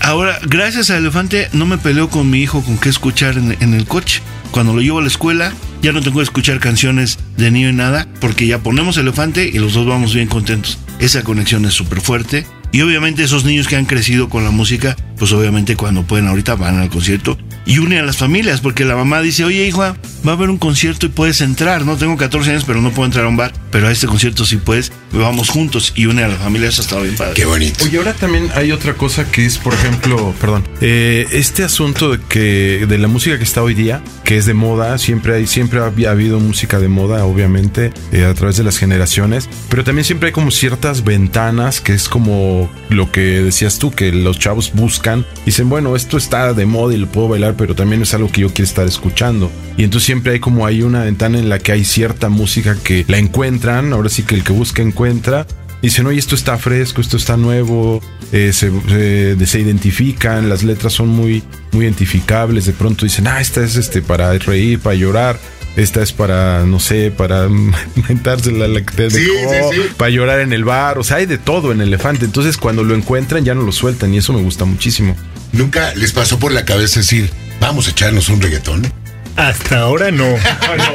Ahora, 0.00 0.38
gracias 0.46 0.90
a 0.90 0.96
Elefante, 0.96 1.48
no 1.52 1.66
me 1.66 1.76
peleo 1.76 2.08
con 2.08 2.30
mi 2.30 2.40
hijo 2.40 2.62
con 2.62 2.78
qué 2.78 2.88
escuchar 2.88 3.36
en, 3.36 3.56
en 3.60 3.74
el 3.74 3.86
coche. 3.86 4.22
Cuando 4.52 4.72
lo 4.72 4.80
llevo 4.80 5.00
a 5.00 5.02
la 5.02 5.08
escuela, 5.08 5.52
ya 5.82 5.92
no 5.92 6.00
tengo 6.00 6.18
que 6.18 6.22
escuchar 6.22 6.60
canciones 6.60 7.18
de 7.36 7.50
niño 7.50 7.68
y 7.68 7.72
nada, 7.72 8.06
porque 8.20 8.46
ya 8.46 8.62
ponemos 8.62 8.96
Elefante 8.96 9.48
y 9.48 9.58
los 9.58 9.74
dos 9.74 9.86
vamos 9.86 10.14
bien 10.14 10.28
contentos. 10.28 10.78
Esa 10.98 11.22
conexión 11.22 11.64
es 11.64 11.74
súper 11.74 12.00
fuerte. 12.00 12.46
Y 12.70 12.82
obviamente 12.82 13.24
esos 13.24 13.44
niños 13.44 13.66
que 13.66 13.76
han 13.76 13.86
crecido 13.86 14.28
con 14.28 14.44
la 14.44 14.50
música, 14.50 14.94
pues 15.16 15.32
obviamente 15.32 15.74
cuando 15.74 16.02
pueden 16.02 16.28
ahorita 16.28 16.54
van 16.54 16.78
al 16.78 16.90
concierto 16.90 17.38
y 17.68 17.78
unen 17.80 17.98
a 17.98 18.02
las 18.02 18.16
familias, 18.16 18.62
porque 18.62 18.86
la 18.86 18.96
mamá 18.96 19.20
dice, 19.20 19.44
oye 19.44 19.66
hijo, 19.66 19.80
va 19.80 19.94
a 20.24 20.30
haber 20.30 20.48
un 20.48 20.56
concierto 20.56 21.04
y 21.04 21.10
puedes 21.10 21.42
entrar, 21.42 21.84
no 21.84 21.98
tengo 21.98 22.16
14 22.16 22.50
años, 22.50 22.64
pero 22.66 22.80
no 22.80 22.90
puedo 22.90 23.04
entrar 23.04 23.26
a 23.26 23.28
un 23.28 23.36
bar, 23.36 23.52
pero 23.70 23.88
a 23.88 23.92
este 23.92 24.06
concierto 24.06 24.44
sí 24.44 24.56
puedes, 24.56 24.92
vamos 25.12 25.50
juntos 25.50 25.92
y 25.96 26.06
une 26.06 26.22
a 26.22 26.28
las 26.28 26.38
familias, 26.38 26.74
eso 26.74 26.82
está 26.82 27.00
bien 27.00 27.16
padre. 27.16 27.34
Qué 27.34 27.44
bonito. 27.44 27.84
Oye, 27.84 27.98
ahora 27.98 28.14
también 28.14 28.50
hay 28.54 28.72
otra 28.72 28.94
cosa 28.94 29.30
que 29.30 29.44
es, 29.44 29.58
por 29.58 29.74
ejemplo, 29.74 30.34
perdón, 30.40 30.64
eh, 30.80 31.26
este 31.32 31.64
asunto 31.64 32.12
de 32.12 32.20
que 32.20 32.86
de 32.88 32.98
la 32.98 33.08
música 33.08 33.38
que 33.38 33.44
está 33.44 33.62
hoy 33.62 33.74
día, 33.74 34.02
que 34.24 34.36
es 34.36 34.46
de 34.46 34.54
moda, 34.54 34.98
siempre 34.98 35.36
hay, 35.36 35.46
siempre 35.46 35.80
había 35.80 36.10
habido 36.10 36.40
música 36.40 36.78
de 36.78 36.88
moda, 36.88 37.24
obviamente, 37.24 37.92
eh, 38.12 38.24
a 38.24 38.34
través 38.34 38.56
de 38.56 38.64
las 38.64 38.78
generaciones, 38.78 39.48
pero 39.68 39.84
también 39.84 40.04
siempre 40.04 40.28
hay 40.28 40.32
como 40.32 40.50
ciertas 40.50 41.04
ventanas 41.04 41.80
que 41.80 41.92
es 41.92 42.08
como 42.08 42.70
lo 42.88 43.10
que 43.12 43.20
decías 43.42 43.78
tú, 43.78 43.90
que 43.90 44.12
los 44.12 44.38
chavos 44.38 44.72
buscan, 44.74 45.24
dicen, 45.44 45.68
bueno, 45.68 45.96
esto 45.96 46.16
está 46.16 46.52
de 46.52 46.66
moda 46.66 46.94
y 46.94 46.98
lo 46.98 47.06
puedo 47.06 47.28
bailar, 47.28 47.54
pero 47.56 47.74
también 47.74 48.02
es 48.02 48.14
algo 48.14 48.30
que 48.30 48.42
yo 48.42 48.48
quiero 48.48 48.64
estar 48.64 48.86
escuchando. 48.86 49.50
Y 49.76 49.84
entonces 49.84 50.06
siempre 50.06 50.32
hay 50.32 50.40
como 50.40 50.66
hay 50.66 50.82
una 50.82 51.04
ventana 51.04 51.38
en 51.38 51.48
la 51.48 51.58
que 51.58 51.72
hay 51.72 51.84
cierta 51.84 52.28
música 52.28 52.76
que 52.82 53.04
la 53.08 53.18
encuentran, 53.58 53.92
ahora 53.92 54.08
sí 54.08 54.22
que 54.22 54.34
el 54.36 54.44
que 54.44 54.52
busca 54.52 54.82
encuentra, 54.82 55.46
Dicen, 55.80 56.08
oye, 56.08 56.18
esto 56.18 56.34
está 56.34 56.58
fresco, 56.58 57.00
esto 57.00 57.16
está 57.16 57.36
nuevo, 57.36 58.00
eh, 58.32 58.50
se, 58.52 58.68
se- 58.88 59.46
se 59.46 59.60
identifican, 59.60 60.48
las 60.48 60.64
letras 60.64 60.92
son 60.92 61.06
muy, 61.06 61.44
muy 61.70 61.84
identificables. 61.84 62.66
De 62.66 62.72
pronto 62.72 63.04
dicen, 63.04 63.28
ah, 63.28 63.40
esta 63.40 63.62
es 63.62 63.76
este 63.76 64.02
para 64.02 64.32
reír, 64.38 64.80
para 64.80 64.96
llorar. 64.96 65.38
Esta 65.76 66.02
es 66.02 66.10
para, 66.12 66.64
no 66.66 66.80
sé, 66.80 67.12
para 67.16 67.48
mentarse 68.08 68.50
la, 68.50 68.66
la 68.66 68.84
que 68.84 68.92
te 68.92 69.08
Sí, 69.08 69.20
dejó, 69.20 69.70
sí, 69.72 69.76
sí. 69.76 69.88
para 69.96 70.10
llorar 70.10 70.40
en 70.40 70.52
el 70.52 70.64
bar. 70.64 70.98
O 70.98 71.04
sea, 71.04 71.18
hay 71.18 71.26
de 71.26 71.38
todo 71.38 71.70
en 71.70 71.80
Elefante. 71.80 72.24
Entonces, 72.24 72.56
cuando 72.56 72.82
lo 72.82 72.96
encuentran, 72.96 73.44
ya 73.44 73.54
no 73.54 73.62
lo 73.62 73.70
sueltan 73.70 74.12
y 74.12 74.18
eso 74.18 74.32
me 74.32 74.42
gusta 74.42 74.64
muchísimo. 74.64 75.14
Nunca 75.52 75.94
les 75.94 76.10
pasó 76.10 76.40
por 76.40 76.50
la 76.50 76.64
cabeza 76.64 76.98
decir, 76.98 77.30
vamos 77.60 77.86
a 77.86 77.90
echarnos 77.92 78.28
un 78.30 78.40
reggaetón. 78.42 78.92
Hasta 79.38 79.78
ahora 79.78 80.10
no. 80.12 80.36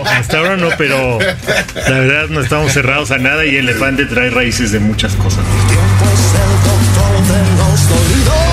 Hasta 0.05 0.37
ahora 0.37 0.57
no, 0.57 0.69
pero 0.77 1.17
la 1.17 1.99
verdad 1.99 2.27
no 2.29 2.41
estamos 2.41 2.73
cerrados 2.73 3.11
a 3.11 3.17
nada 3.17 3.45
y 3.45 3.55
Elefante 3.55 4.05
trae 4.05 4.29
raíces 4.29 4.71
de 4.73 4.79
muchas 4.79 5.15
cosas. 5.15 5.45
tiempo 5.67 6.05
es 6.13 6.33
el 6.35 6.51
doctor 6.67 7.13
de 7.33 7.39
los 7.57 7.89
dolidos 7.89 8.52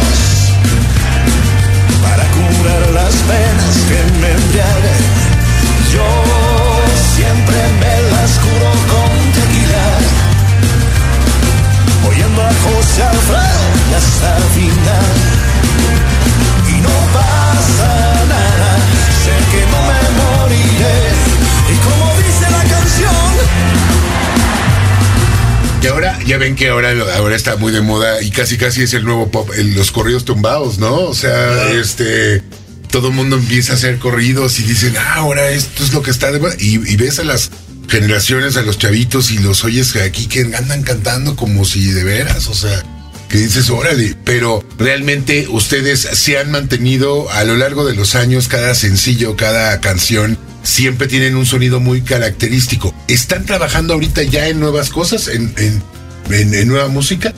ven 26.40 26.56
que 26.56 26.68
ahora, 26.70 26.90
ahora 27.16 27.36
está 27.36 27.54
muy 27.56 27.70
de 27.70 27.80
moda 27.82 28.20
y 28.22 28.30
casi 28.30 28.56
casi 28.56 28.82
es 28.82 28.92
el 28.94 29.04
nuevo 29.04 29.30
pop, 29.30 29.48
el- 29.56 29.74
los 29.74 29.92
corridos 29.92 30.24
tumbados, 30.24 30.78
¿no? 30.78 30.94
O 30.96 31.14
sea, 31.14 31.70
este, 31.70 32.42
todo 32.90 33.08
el 33.08 33.14
mundo 33.14 33.36
empieza 33.36 33.74
a 33.74 33.76
hacer 33.76 33.98
corridos 33.98 34.58
y 34.58 34.64
dicen, 34.64 34.94
ah, 34.98 35.14
ahora 35.16 35.50
esto 35.50 35.84
es 35.84 35.92
lo 35.92 36.02
que 36.02 36.10
está 36.10 36.32
de 36.32 36.40
moda". 36.40 36.54
y, 36.58 36.74
y 36.92 36.96
ves 36.96 37.20
a 37.20 37.24
las 37.24 37.50
generaciones, 37.88 38.56
a 38.56 38.62
los 38.62 38.78
chavitos 38.78 39.30
y 39.30 39.38
los 39.38 39.62
oyes 39.64 39.94
aquí 39.96 40.26
que 40.26 40.40
andan 40.56 40.82
cantando 40.82 41.36
como 41.36 41.64
si 41.64 41.86
de 41.92 42.02
veras, 42.04 42.48
o 42.48 42.54
sea, 42.54 42.82
que 43.28 43.38
dices, 43.38 43.70
órale, 43.70 44.16
pero 44.24 44.64
realmente 44.78 45.46
ustedes 45.48 46.00
se 46.00 46.38
han 46.38 46.50
mantenido 46.50 47.30
a 47.30 47.44
lo 47.44 47.56
largo 47.56 47.84
de 47.86 47.94
los 47.94 48.14
años, 48.16 48.48
cada 48.48 48.74
sencillo, 48.74 49.36
cada 49.36 49.80
canción, 49.80 50.36
siempre 50.62 51.06
tienen 51.06 51.36
un 51.36 51.46
sonido 51.46 51.78
muy 51.80 52.02
característico. 52.02 52.92
¿Están 53.08 53.44
trabajando 53.46 53.94
ahorita 53.94 54.22
ya 54.24 54.48
en 54.48 54.58
nuevas 54.60 54.90
cosas, 54.90 55.28
en, 55.28 55.54
en, 55.58 55.82
en- 56.32 56.54
en 56.54 56.68
nueva 56.68 56.88
música? 56.88 57.32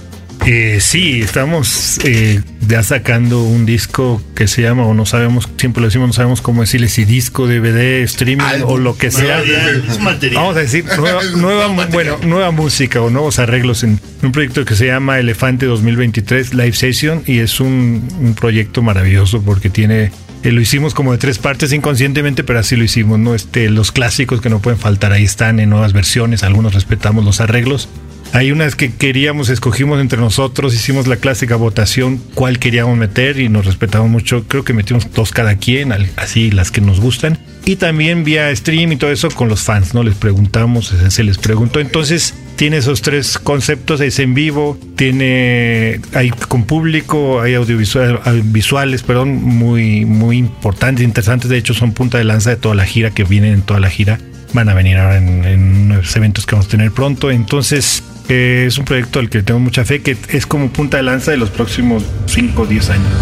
Eh, 0.45 0.79
sí, 0.81 1.21
estamos 1.23 2.01
eh, 2.03 2.41
ya 2.67 2.83
sacando 2.83 3.45
un 3.45 3.65
disco 3.65 4.21
que 4.35 4.49
se 4.49 4.61
llama, 4.63 4.85
o 4.85 4.93
no 4.93 5.07
sabemos, 5.07 5.49
siempre 5.57 5.81
lo 5.81 5.87
decimos, 5.87 6.09
no 6.09 6.13
sabemos 6.15 6.41
cómo 6.41 6.63
decirle, 6.63 6.89
si 6.89 7.05
disco, 7.05 7.47
DVD, 7.47 8.03
streaming 8.03 8.63
o 8.65 8.77
lo 8.77 8.97
que 8.99 9.13
sea. 9.13 9.37
Material, 9.39 9.85
es 9.89 10.01
material. 10.01 10.43
Vamos 10.43 10.57
a 10.57 10.61
decir, 10.61 10.85
nueva, 10.99 11.23
nueva, 11.37 11.87
bueno, 11.93 12.17
nueva 12.25 12.51
música 12.51 13.01
o 13.01 13.09
nuevos 13.09 13.39
arreglos 13.39 13.85
en 13.85 14.01
un 14.23 14.33
proyecto 14.33 14.65
que 14.65 14.75
se 14.75 14.87
llama 14.87 15.21
Elefante 15.21 15.67
2023 15.67 16.55
Live 16.55 16.73
Session 16.73 17.23
y 17.25 17.39
es 17.39 17.61
un, 17.61 18.09
un 18.21 18.35
proyecto 18.35 18.83
maravilloso 18.83 19.43
porque 19.43 19.71
tiene, 19.71 20.11
eh, 20.43 20.51
lo 20.51 20.61
hicimos 20.61 20.93
como 20.93 21.13
de 21.13 21.19
tres 21.19 21.39
partes 21.39 21.73
inconscientemente, 21.73 22.43
pero 22.43 22.59
así 22.59 22.75
lo 22.75 22.83
hicimos, 22.83 23.17
¿no? 23.21 23.37
Este, 23.37 23.71
los 23.71 23.93
clásicos 23.93 24.41
que 24.41 24.49
no 24.51 24.59
pueden 24.59 24.81
faltar 24.81 25.13
ahí 25.13 25.23
están 25.23 25.61
en 25.61 25.71
nuevas 25.71 25.93
versiones, 25.93 26.43
algunos 26.43 26.75
respetamos 26.75 27.25
los 27.25 27.41
arreglos. 27.41 27.89
Hay 28.35 28.51
unas 28.51 28.77
que 28.77 28.91
queríamos, 28.95 29.51
escogimos 29.51 30.01
entre 30.01 30.19
nosotros, 30.19 30.75
hicimos 30.75 31.07
la 31.07 31.17
clásica 31.17 31.55
votación, 31.57 32.19
cuál 32.35 32.59
queríamos 32.59 32.97
meter 32.97 33.39
y 33.39 33.51
nos 33.51 33.67
respetamos 33.67 34.09
mucho. 34.09 34.45
Creo 34.49 34.65
que 34.65 34.73
metimos 34.73 35.07
dos 35.13 35.33
cada 35.33 35.57
quien, 35.57 35.93
así 36.17 36.51
las 36.51 36.71
que 36.71 36.81
nos 36.81 36.99
gustan. 36.99 37.39
Y 37.67 37.77
también 37.77 38.25
vía 38.25 38.55
stream 38.57 38.93
y 38.93 38.97
todo 38.97 39.13
eso 39.13 39.29
con 39.31 39.49
los 39.51 39.61
fans, 39.61 39.93
¿no? 39.93 40.03
Les 40.03 40.15
preguntamos, 40.15 40.95
se- 41.11 41.23
les 41.25 41.37
preguntó. 41.37 41.79
Entonces 41.79 42.35
tiene 42.57 42.79
esos 42.79 43.03
tres 43.03 43.39
conceptos, 43.39 44.01
es 44.01 44.19
en 44.19 44.33
vivo, 44.33 44.79
tiene, 44.97 46.01
hay 46.15 46.31
con 46.31 46.65
público, 46.65 47.43
hay 47.43 47.53
audiovisuales, 47.55 48.19
visuales, 48.51 49.03
perdón, 49.03 49.43
muy, 49.43 50.07
muy 50.07 50.39
importantes, 50.39 51.05
interesantes. 51.05 51.51
De 51.51 51.59
hecho, 51.59 51.75
son 51.75 51.93
punta 51.93 52.17
de 52.17 52.25
lanza 52.25 52.49
de 52.49 52.57
toda 52.57 52.75
la 52.75 52.87
gira, 52.87 53.11
que 53.11 53.25
vienen 53.25 53.53
en 53.53 53.63
toda 53.63 53.79
la 53.79 53.91
gira 53.91 54.19
van 54.55 54.69
a 54.69 54.75
venir 54.75 54.99
ahora 54.99 55.17
en, 55.17 55.45
en 55.47 56.01
eventos 56.15 56.45
que 56.45 56.55
vamos 56.55 56.67
a 56.67 56.71
tener 56.71 56.91
pronto. 56.93 57.31
Entonces, 57.31 58.03
es 58.29 58.79
un 58.79 58.85
proyecto 58.85 59.19
al 59.19 59.29
que 59.29 59.43
tengo 59.43 59.61
mucha 59.61 59.85
fe, 59.85 60.03
que 60.03 60.17
es 60.29 60.47
como 60.47 60.71
punta 60.71 60.97
de 60.97 61.03
lanza 61.03 61.31
de 61.31 61.37
los 61.37 61.51
próximos 61.51 62.05
5 62.27 62.63
o 62.63 62.67
10 62.67 62.91
años. 62.91 63.13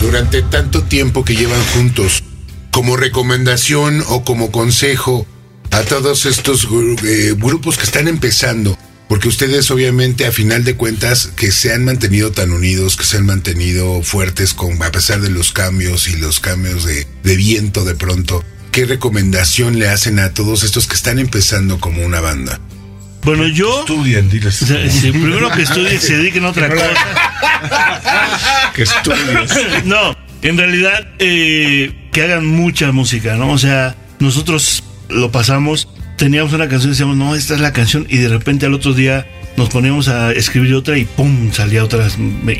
Durante 0.00 0.42
tanto 0.42 0.82
tiempo 0.82 1.24
que 1.24 1.36
llevan 1.36 1.62
juntos, 1.74 2.22
como 2.70 2.96
recomendación 2.96 4.02
o 4.08 4.24
como 4.24 4.50
consejo 4.50 5.26
a 5.76 5.82
todos 5.82 6.24
estos 6.24 6.66
eh, 7.04 7.34
grupos 7.36 7.76
que 7.76 7.84
están 7.84 8.08
empezando, 8.08 8.78
porque 9.08 9.28
ustedes 9.28 9.70
obviamente 9.70 10.24
a 10.24 10.32
final 10.32 10.64
de 10.64 10.74
cuentas 10.74 11.32
que 11.36 11.52
se 11.52 11.70
han 11.70 11.84
mantenido 11.84 12.32
tan 12.32 12.50
unidos, 12.50 12.96
que 12.96 13.04
se 13.04 13.18
han 13.18 13.26
mantenido 13.26 14.02
fuertes 14.02 14.54
con 14.54 14.82
a 14.82 14.90
pesar 14.90 15.20
de 15.20 15.28
los 15.28 15.52
cambios 15.52 16.08
y 16.08 16.16
los 16.16 16.40
cambios 16.40 16.86
de, 16.86 17.06
de 17.22 17.36
viento 17.36 17.84
de 17.84 17.94
pronto, 17.94 18.42
¿qué 18.72 18.86
recomendación 18.86 19.78
le 19.78 19.90
hacen 19.90 20.18
a 20.18 20.32
todos 20.32 20.62
estos 20.62 20.86
que 20.86 20.94
están 20.94 21.18
empezando 21.18 21.78
como 21.78 22.06
una 22.06 22.20
banda? 22.20 22.58
Bueno, 23.22 23.46
yo. 23.46 23.80
Estudien, 23.80 24.30
diles. 24.30 24.56
sí, 24.56 25.10
primero 25.10 25.50
que 25.50 25.62
estudien, 25.62 26.00
se 26.00 26.16
dediquen 26.16 26.44
a 26.46 26.50
otra 26.50 26.70
cosa. 26.70 26.88
Que 28.74 28.82
estudien. 28.82 29.46
No, 29.84 30.16
en 30.40 30.56
realidad, 30.56 31.06
eh, 31.18 32.08
que 32.12 32.22
hagan 32.22 32.46
mucha 32.46 32.92
música, 32.92 33.36
¿no? 33.36 33.50
O 33.50 33.58
sea, 33.58 33.94
nosotros 34.18 34.82
lo 35.08 35.30
pasamos, 35.30 35.88
teníamos 36.16 36.52
una 36.52 36.68
canción 36.68 36.92
decíamos, 36.92 37.16
no, 37.16 37.34
esta 37.34 37.54
es 37.54 37.60
la 37.60 37.72
canción, 37.72 38.06
y 38.08 38.18
de 38.18 38.28
repente 38.28 38.66
al 38.66 38.74
otro 38.74 38.94
día 38.94 39.26
nos 39.56 39.70
poníamos 39.70 40.08
a 40.08 40.32
escribir 40.32 40.74
otra 40.74 40.98
y 40.98 41.04
¡pum! 41.04 41.50
salía 41.52 41.82
otra 41.82 42.06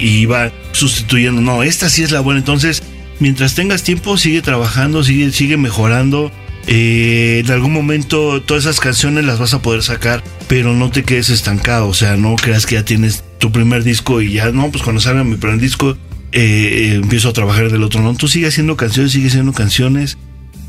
y 0.01 0.09
iba 0.09 0.51
sustituyendo. 0.73 1.41
No, 1.43 1.63
esta 1.63 1.89
sí 1.91 2.03
es 2.03 2.11
la 2.11 2.21
buena. 2.21 2.41
Entonces, 2.41 2.83
mientras 3.21 3.55
tengas 3.55 3.83
tiempo, 3.83 4.17
sigue 4.17 4.43
trabajando, 4.43 5.05
sigue, 5.05 5.31
sigue 5.31 5.57
mejorando. 5.57 6.33
Eh, 6.69 7.43
en 7.45 7.53
algún 7.53 7.73
momento 7.73 8.43
todas 8.43 8.65
esas 8.65 8.81
canciones 8.81 9.25
las 9.25 9.39
vas 9.39 9.55
a 9.55 9.63
poder 9.63 9.83
sacar, 9.83 10.25
pero 10.49 10.73
no 10.73 10.91
te 10.91 11.05
quedes 11.05 11.29
estancado. 11.29 11.89
O 11.89 11.95
sea, 11.95 12.17
no 12.17 12.35
creas 12.37 12.67
que 12.67 12.77
ya 12.77 12.85
tienes 12.85 13.25
tu 13.39 13.53
primer 13.53 13.85
disco 13.85 14.23
y 14.23 14.33
ya, 14.33 14.51
no, 14.51 14.71
pues 14.71 14.83
cuando 14.83 15.01
salga 15.01 15.23
mi 15.23 15.37
primer 15.37 15.61
disco, 15.61 15.99
eh, 16.33 16.41
eh, 16.41 16.95
empiezo 16.95 17.29
a 17.29 17.33
trabajar 17.35 17.71
del 17.71 17.83
otro. 17.83 18.01
No, 18.01 18.15
tú 18.15 18.27
sigues 18.27 18.55
haciendo 18.55 18.77
canciones, 18.77 19.13
sigues 19.13 19.33
haciendo 19.33 19.53
canciones 19.53 20.17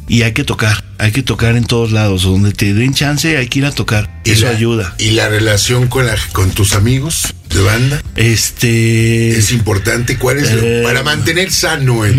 y 0.08 0.24
hay 0.24 0.34
que 0.34 0.44
tocar. 0.44 0.84
Hay 1.00 1.12
que 1.12 1.22
tocar 1.24 1.56
en 1.56 1.66
todos 1.66 1.92
lados. 1.92 2.24
Donde 2.24 2.52
te 2.52 2.74
den 2.74 2.94
chance, 2.94 3.38
hay 3.38 3.48
que 3.48 3.60
ir 3.60 3.66
a 3.66 3.72
tocar. 3.72 4.22
Eso 4.24 4.46
la- 4.46 4.52
ayuda. 4.52 4.96
¿Y 4.98 5.12
la 5.12 5.30
relación 5.30 5.88
con, 5.88 6.06
la, 6.08 6.16
con 6.32 6.52
tus 6.52 6.74
amigos 6.74 7.34
de 7.50 7.62
banda? 7.62 8.02
Este. 8.16 9.38
Es 9.38 9.52
importante. 9.52 10.18
¿Cuál 10.18 10.38
es? 10.38 10.52
lo- 10.54 10.62
Eh, 10.64 10.82
para 10.84 11.04
mantener 11.04 11.52
sano 11.52 12.06
el. 12.06 12.18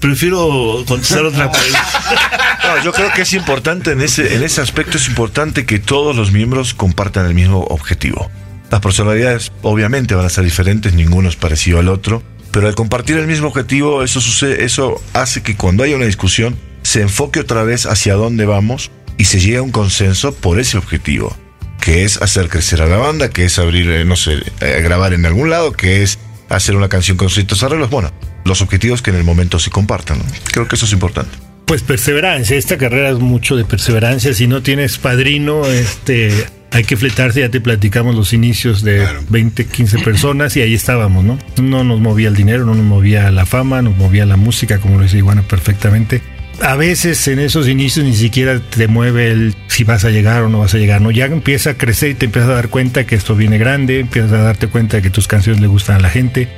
Prefiero 0.00 0.84
contestar 0.86 1.24
otra 1.24 1.50
pregunta. 1.50 1.86
No, 2.62 2.84
yo 2.84 2.92
creo 2.92 3.10
que 3.14 3.22
es 3.22 3.32
importante 3.32 3.92
en 3.92 4.02
ese, 4.02 4.34
en 4.36 4.42
ese 4.44 4.60
aspecto, 4.60 4.98
es 4.98 5.08
importante 5.08 5.64
que 5.64 5.78
todos 5.78 6.14
los 6.14 6.30
miembros 6.30 6.74
compartan 6.74 7.24
el 7.26 7.32
mismo 7.34 7.60
objetivo. 7.64 8.30
Las 8.70 8.80
personalidades 8.80 9.50
obviamente 9.62 10.14
van 10.14 10.26
a 10.26 10.28
ser 10.28 10.44
diferentes, 10.44 10.92
ninguno 10.92 11.28
es 11.30 11.36
parecido 11.36 11.78
al 11.80 11.88
otro, 11.88 12.22
pero 12.52 12.68
al 12.68 12.74
compartir 12.74 13.16
el 13.16 13.26
mismo 13.26 13.48
objetivo, 13.48 14.04
eso 14.04 14.20
sucede, 14.20 14.62
eso 14.64 15.02
hace 15.14 15.42
que 15.42 15.56
cuando 15.56 15.82
haya 15.84 15.96
una 15.96 16.04
discusión 16.04 16.54
se 16.82 17.02
enfoque 17.02 17.40
otra 17.40 17.62
vez 17.64 17.86
hacia 17.86 18.14
dónde 18.14 18.46
vamos 18.46 18.90
y 19.18 19.24
se 19.24 19.40
llegue 19.40 19.58
a 19.58 19.62
un 19.62 19.70
consenso 19.70 20.34
por 20.34 20.58
ese 20.60 20.78
objetivo, 20.78 21.36
que 21.80 22.04
es 22.04 22.20
hacer 22.22 22.48
crecer 22.48 22.82
a 22.82 22.86
la 22.86 22.96
banda, 22.96 23.30
que 23.30 23.44
es 23.44 23.58
abrir, 23.58 23.90
eh, 23.90 24.04
no 24.04 24.16
sé, 24.16 24.38
eh, 24.60 24.80
grabar 24.82 25.12
en 25.12 25.26
algún 25.26 25.50
lado, 25.50 25.72
que 25.72 26.02
es 26.02 26.18
hacer 26.48 26.74
una 26.76 26.88
canción 26.88 27.16
con 27.16 27.30
ciertos 27.30 27.62
arreglos, 27.62 27.90
bueno, 27.90 28.10
los 28.44 28.62
objetivos 28.62 29.02
que 29.02 29.10
en 29.10 29.16
el 29.16 29.24
momento 29.24 29.58
se 29.58 29.70
compartan. 29.70 30.18
¿no? 30.18 30.24
Creo 30.52 30.66
que 30.66 30.76
eso 30.76 30.86
es 30.86 30.92
importante. 30.92 31.30
Pues 31.66 31.82
perseverancia, 31.82 32.56
esta 32.56 32.76
carrera 32.78 33.10
es 33.10 33.18
mucho 33.18 33.54
de 33.56 33.64
perseverancia. 33.64 34.34
Si 34.34 34.48
no 34.48 34.60
tienes 34.60 34.98
padrino, 34.98 35.66
este, 35.66 36.32
hay 36.72 36.82
que 36.82 36.96
fletarse. 36.96 37.40
Ya 37.40 37.48
te 37.50 37.60
platicamos 37.60 38.16
los 38.16 38.32
inicios 38.32 38.82
de 38.82 38.98
Claro. 38.98 39.20
20, 39.28 39.66
15 39.66 39.98
personas 40.00 40.56
y 40.56 40.62
ahí 40.62 40.74
estábamos, 40.74 41.22
¿no? 41.24 41.38
No 41.62 41.84
nos 41.84 42.00
movía 42.00 42.26
el 42.26 42.34
dinero, 42.34 42.64
no 42.64 42.74
nos 42.74 42.84
movía 42.84 43.30
la 43.30 43.46
fama, 43.46 43.82
nos 43.82 43.96
movía 43.96 44.26
la 44.26 44.36
música, 44.36 44.78
como 44.78 44.96
lo 44.96 45.04
dice 45.04 45.18
Iguana 45.18 45.42
perfectamente. 45.42 46.22
A 46.62 46.76
veces 46.76 47.26
en 47.28 47.38
esos 47.38 47.68
inicios 47.68 48.04
ni 48.04 48.14
siquiera 48.14 48.60
te 48.60 48.86
mueve 48.86 49.30
el 49.30 49.54
si 49.68 49.84
vas 49.84 50.04
a 50.04 50.10
llegar 50.10 50.42
o 50.42 50.50
no 50.50 50.58
vas 50.58 50.74
a 50.74 50.78
llegar, 50.78 51.00
¿no? 51.00 51.10
Ya 51.10 51.24
empieza 51.24 51.70
a 51.70 51.74
crecer 51.74 52.10
y 52.10 52.14
te 52.14 52.26
empiezas 52.26 52.50
a 52.50 52.54
dar 52.54 52.68
cuenta 52.68 53.06
que 53.06 53.14
esto 53.14 53.34
viene 53.34 53.56
grande, 53.56 54.00
empiezas 54.00 54.32
a 54.32 54.42
darte 54.42 54.66
cuenta 54.66 54.98
de 54.98 55.02
que 55.02 55.10
tus 55.10 55.26
canciones 55.26 55.62
le 55.62 55.68
gustan 55.68 55.96
a 55.96 56.00
la 56.00 56.10
gente. 56.10 56.48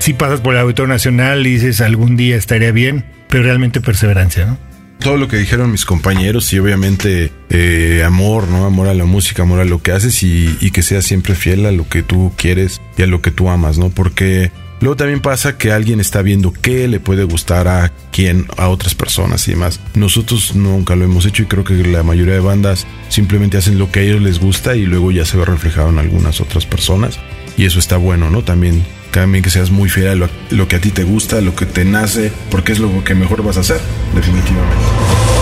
Si 0.00 0.14
pasas 0.14 0.40
por 0.40 0.54
el 0.54 0.60
Auditorio 0.60 0.92
Nacional 0.92 1.46
y 1.46 1.52
dices 1.52 1.80
algún 1.80 2.16
día 2.16 2.36
estaría 2.36 2.72
bien, 2.72 3.04
pero 3.28 3.44
realmente 3.44 3.80
perseverancia, 3.80 4.46
¿no? 4.46 4.72
todo 5.02 5.16
lo 5.16 5.26
que 5.26 5.36
dijeron 5.36 5.72
mis 5.72 5.84
compañeros 5.84 6.52
y 6.52 6.60
obviamente 6.60 7.32
eh, 7.50 8.04
amor, 8.06 8.46
¿no? 8.46 8.66
Amor 8.66 8.86
a 8.86 8.94
la 8.94 9.04
música, 9.04 9.42
amor 9.42 9.58
a 9.58 9.64
lo 9.64 9.82
que 9.82 9.90
haces 9.90 10.22
y, 10.22 10.56
y 10.60 10.70
que 10.70 10.82
seas 10.82 11.04
siempre 11.04 11.34
fiel 11.34 11.66
a 11.66 11.72
lo 11.72 11.88
que 11.88 12.02
tú 12.02 12.32
quieres 12.36 12.80
y 12.96 13.02
a 13.02 13.08
lo 13.08 13.20
que 13.20 13.32
tú 13.32 13.48
amas, 13.48 13.78
¿no? 13.78 13.90
Porque 13.90 14.52
luego 14.82 14.96
también 14.96 15.20
pasa 15.20 15.56
que 15.56 15.72
alguien 15.72 16.00
está 16.00 16.20
viendo 16.20 16.52
qué 16.52 16.86
le 16.88 17.00
puede 17.00 17.24
gustar 17.24 17.68
a 17.68 17.92
quién, 18.10 18.46
a 18.58 18.68
otras 18.68 18.94
personas 18.94 19.48
y 19.48 19.52
demás. 19.52 19.80
Nosotros 19.94 20.54
nunca 20.54 20.94
lo 20.94 21.04
hemos 21.04 21.24
hecho 21.24 21.42
y 21.42 21.46
creo 21.46 21.64
que 21.64 21.74
la 21.74 22.02
mayoría 22.02 22.34
de 22.34 22.40
bandas 22.40 22.86
simplemente 23.08 23.56
hacen 23.56 23.78
lo 23.78 23.90
que 23.90 24.00
a 24.00 24.02
ellos 24.02 24.20
les 24.20 24.38
gusta 24.38 24.76
y 24.76 24.84
luego 24.84 25.10
ya 25.10 25.24
se 25.24 25.36
ve 25.36 25.44
reflejado 25.44 25.88
en 25.88 25.98
algunas 25.98 26.40
otras 26.40 26.66
personas. 26.66 27.18
Y 27.56 27.64
eso 27.64 27.78
está 27.78 27.96
bueno, 27.96 28.30
¿no? 28.30 28.42
También, 28.42 28.84
también 29.10 29.42
que 29.42 29.50
seas 29.50 29.70
muy 29.70 29.88
fiel 29.88 30.08
a 30.08 30.14
lo, 30.14 30.28
lo 30.50 30.68
que 30.68 30.76
a 30.76 30.80
ti 30.80 30.90
te 30.90 31.04
gusta, 31.04 31.40
lo 31.40 31.54
que 31.54 31.66
te 31.66 31.84
nace, 31.84 32.32
porque 32.50 32.72
es 32.72 32.78
lo 32.78 33.04
que 33.04 33.14
mejor 33.14 33.42
vas 33.42 33.56
a 33.56 33.60
hacer, 33.60 33.80
definitivamente. 34.14 35.41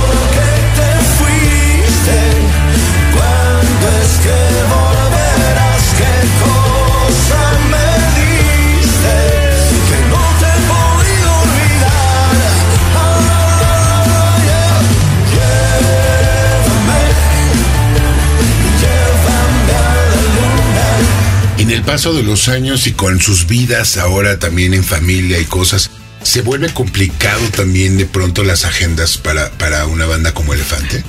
El 21.81 21.87
paso 21.87 22.13
de 22.13 22.23
los 22.23 22.49
años 22.49 22.87
y 22.87 22.93
con 22.93 23.21
sus 23.21 23.47
vidas 23.47 23.97
ahora 23.97 24.39
también 24.39 24.75
en 24.75 24.85
familia 24.85 25.41
y 25.41 25.47
cosas, 25.47 25.91
se 26.23 26.43
vuelve 26.43 26.75
complicado 26.75 27.41
también 27.57 27.97
de 27.97 28.05
pronto 28.05 28.45
las 28.45 28.67
agendas 28.67 29.17
para, 29.17 29.51
para 29.53 29.87
una 29.87 30.05
banda 30.05 30.35
como 30.35 30.53
Elefante. 30.53 31.03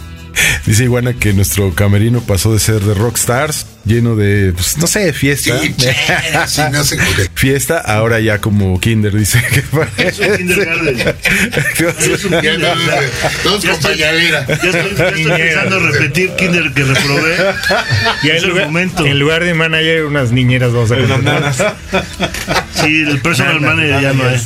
Dice 0.66 0.84
Iguana 0.84 1.14
que 1.14 1.34
nuestro 1.34 1.74
camerino 1.74 2.22
pasó 2.22 2.54
de 2.54 2.60
ser 2.60 2.82
de 2.82 2.94
rockstars, 2.94 3.66
lleno 3.84 4.16
de, 4.16 4.54
pues, 4.54 4.78
no 4.78 4.86
sé, 4.86 5.12
fiesta. 5.12 5.58
Sí, 5.60 5.74
che, 5.76 5.96
sí, 6.48 6.62
no 6.72 6.84
sé, 6.84 6.96
ok. 6.96 7.30
Fiesta, 7.34 7.80
ahora 7.80 8.20
ya 8.20 8.40
como 8.40 8.80
kinder, 8.80 9.12
dice 9.16 9.42
que 9.50 9.64
Es 10.08 10.20
un 10.20 10.38
kindergarten. 10.38 11.16
Es 12.14 12.26
un 12.26 12.32
Ya 12.32 12.42
no, 12.58 12.74
kindergarten. 12.74 13.10
todos 13.44 13.64
Ya 13.64 13.72
con 13.72 13.80
estoy- 13.80 13.92
pañalera. 13.98 14.46
Ya 14.48 14.54
estoy, 14.54 14.72
ya 14.96 15.08
estoy 15.08 15.22
empezando 15.24 15.76
a 15.76 15.80
repetir 15.80 16.30
kinder 16.36 16.74
que 16.74 16.84
reprobé. 16.84 17.36
Ya 18.24 18.34
es 18.34 18.44
en 18.44 18.44
el 18.44 18.50
lugar, 18.50 18.66
momento. 18.68 19.06
en 19.06 19.20
lugar 19.20 19.44
de 19.44 19.54
manager, 19.56 20.06
unas 20.06 20.32
niñeras 20.32 20.72
vamos 20.74 20.92
a 20.92 20.98
contratar. 20.98 21.76
Sí, 22.76 23.02
el 23.08 23.20
personal 23.22 23.62
manager 23.62 24.02
ya 24.02 24.14
no 24.14 24.30
es. 24.30 24.44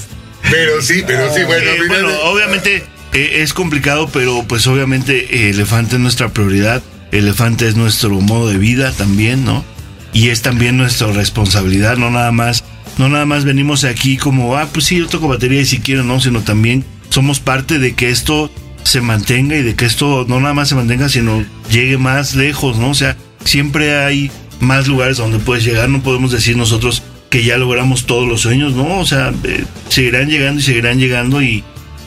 Pero 0.50 0.82
sí, 0.82 1.04
pero 1.06 1.34
sí, 1.34 1.42
bueno, 1.44 1.70
Eh, 1.72 1.78
mira, 1.82 1.88
bueno, 2.04 2.20
obviamente 2.22 2.86
eh, 3.16 3.44
es 3.44 3.54
complicado, 3.54 4.10
pero 4.12 4.44
pues 4.46 4.68
obviamente 4.68 5.48
eh, 5.48 5.50
Elefante 5.52 5.96
es 5.96 6.02
nuestra 6.02 6.34
prioridad. 6.34 6.84
Elefante 7.14 7.66
es 7.66 7.78
nuestro 7.78 8.20
modo 8.20 8.50
de 8.50 8.58
vida 8.58 8.92
también, 8.92 9.46
¿no? 9.46 9.64
Y 10.12 10.30
es 10.30 10.42
también 10.42 10.76
nuestra 10.76 11.08
responsabilidad, 11.14 11.96
no 11.96 12.10
nada 12.10 12.34
más, 12.34 12.66
no 12.98 13.08
nada 13.08 13.26
más 13.26 13.46
venimos 13.46 13.86
aquí 13.86 14.18
como, 14.18 14.58
ah, 14.58 14.68
pues 14.72 14.88
sí, 14.88 14.98
yo 14.98 15.08
toco 15.08 15.30
batería 15.30 15.62
y 15.62 15.66
si 15.66 15.80
quiero, 15.80 16.04
no, 16.04 16.20
sino 16.20 16.42
también 16.42 16.84
somos 17.10 17.40
parte 17.40 17.80
de 17.80 17.96
que 17.96 18.10
esto 18.10 18.52
se 18.84 19.00
mantenga 19.00 19.56
y 19.56 19.64
de 19.64 19.76
que 19.76 19.86
esto 19.86 20.26
no 20.28 20.42
nada 20.42 20.54
más 20.54 20.68
se 20.68 20.76
mantenga, 20.76 21.08
sino 21.08 21.46
llegue 21.72 21.98
más 21.98 22.36
lejos, 22.36 22.78
¿no? 22.78 22.90
O 22.90 22.96
sea, 22.96 23.16
siempre 23.46 23.96
hay 23.96 24.30
más 24.60 24.88
lugares 24.88 25.16
donde 25.16 25.40
puedes 25.40 25.64
llegar, 25.64 25.88
no 25.88 26.04
podemos 26.04 26.32
decir 26.32 26.58
nosotros 26.58 27.02
que 27.30 27.46
ya 27.46 27.58
logramos 27.58 28.06
todos 28.06 28.28
los 28.28 28.42
sueños, 28.42 28.74
¿no? 28.74 29.00
O 29.00 29.06
sea, 29.06 29.34
eh, 29.46 29.64
seguirán 29.88 30.28
llegando 30.28 30.60
y 30.60 30.64
seguirán 30.64 31.00
llegando 31.00 31.42
y, 31.42 31.64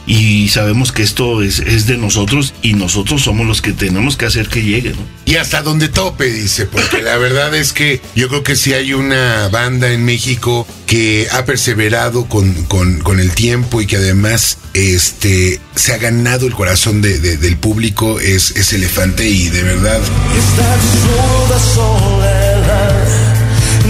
y 0.09 0.49
sabemos 0.49 0.90
que 0.90 1.03
esto 1.03 1.42
es, 1.42 1.59
es 1.61 1.87
de 1.87 1.99
nosotros 1.99 2.55
y 2.62 2.73
nosotros 2.73 3.23
somos 3.23 3.47
los 3.47 3.61
que 3.62 3.73
tenemos 3.73 4.16
que 4.16 4.25
hacer 4.27 4.49
que 4.49 4.62
llegue, 4.62 4.90
¿no? 4.90 5.07
Y 5.27 5.37
hasta 5.37 5.61
donde 5.61 5.88
tope, 5.90 6.25
dice, 6.33 6.64
porque 6.64 7.03
la 7.03 7.18
verdad 7.18 7.55
es 7.55 7.75
que 7.75 8.01
yo 8.16 8.29
creo 8.29 8.42
que 8.42 8.57
sí 8.57 8.73
hay 8.73 8.94
una 8.94 9.49
banda 9.49 9.92
en 9.92 10.05
México 10.07 10.66
que 10.87 11.29
ha 11.31 11.44
perseverado 11.44 12.25
con, 12.27 12.55
con- 12.64 13.01
con 13.01 13.21
el 13.21 13.33
tiempo 13.33 13.83
y 13.83 13.87
que 13.87 13.97
además 13.97 14.57
este, 14.73 15.61
se 15.75 15.92
ha 15.92 15.99
ganado 15.99 16.47
el 16.47 16.55
corazón 16.55 17.03
de- 17.03 17.18
de- 17.18 17.37
del 17.37 17.59
público, 17.59 18.18
es, 18.18 18.53
es 18.53 18.73
Elefante 18.73 19.29
y 19.29 19.51
de 19.51 19.62
verdad. 19.62 20.01
Esta 20.01 20.75
absurda 20.75 21.61
soledad 21.75 23.09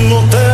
no 0.08 0.28
te 0.30 0.47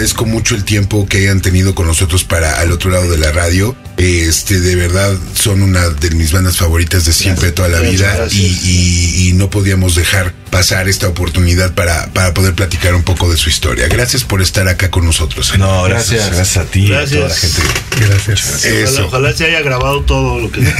agradezco 0.00 0.24
mucho 0.24 0.54
el 0.54 0.64
tiempo 0.64 1.06
que 1.06 1.18
hayan 1.18 1.42
tenido 1.42 1.74
con 1.74 1.86
nosotros 1.86 2.24
para 2.24 2.58
al 2.60 2.72
otro 2.72 2.90
lado 2.90 3.10
de 3.10 3.18
la 3.18 3.32
radio. 3.32 3.76
Este, 3.98 4.58
de 4.58 4.74
verdad, 4.74 5.14
son 5.34 5.60
una 5.60 5.90
de 5.90 6.10
mis 6.12 6.32
bandas 6.32 6.56
favoritas 6.56 7.04
de 7.04 7.12
siempre, 7.12 7.48
de 7.48 7.52
toda 7.52 7.68
la 7.68 7.80
vida. 7.80 8.14
Y, 8.34 8.46
y- 8.64 9.28
y 9.28 9.32
no 9.34 9.50
podíamos 9.50 9.94
dejar 9.96 10.32
pasar 10.50 10.88
esta 10.88 11.08
oportunidad 11.08 11.72
para, 11.74 12.06
para 12.12 12.34
poder 12.34 12.54
platicar 12.54 12.94
un 12.94 13.02
poco 13.02 13.30
de 13.30 13.36
su 13.36 13.48
historia. 13.48 13.88
Gracias 13.88 14.24
por 14.24 14.42
estar 14.42 14.66
acá 14.68 14.90
con 14.90 15.04
nosotros. 15.04 15.56
No, 15.58 15.84
gracias, 15.84 16.26
gracias 16.34 16.56
a 16.56 16.64
ti, 16.64 16.86
a 16.92 17.04
toda 17.04 17.20
la 17.20 17.26
Gracias. 17.28 17.40
gente. 17.56 18.06
Gracias. 18.06 18.98
Ojalá, 18.98 19.32
se 19.32 19.44
haya 19.46 19.60
grabado 19.62 20.02
todo 20.02 20.40
lo 20.40 20.50
que... 20.50 20.60
Sí, 20.70 20.72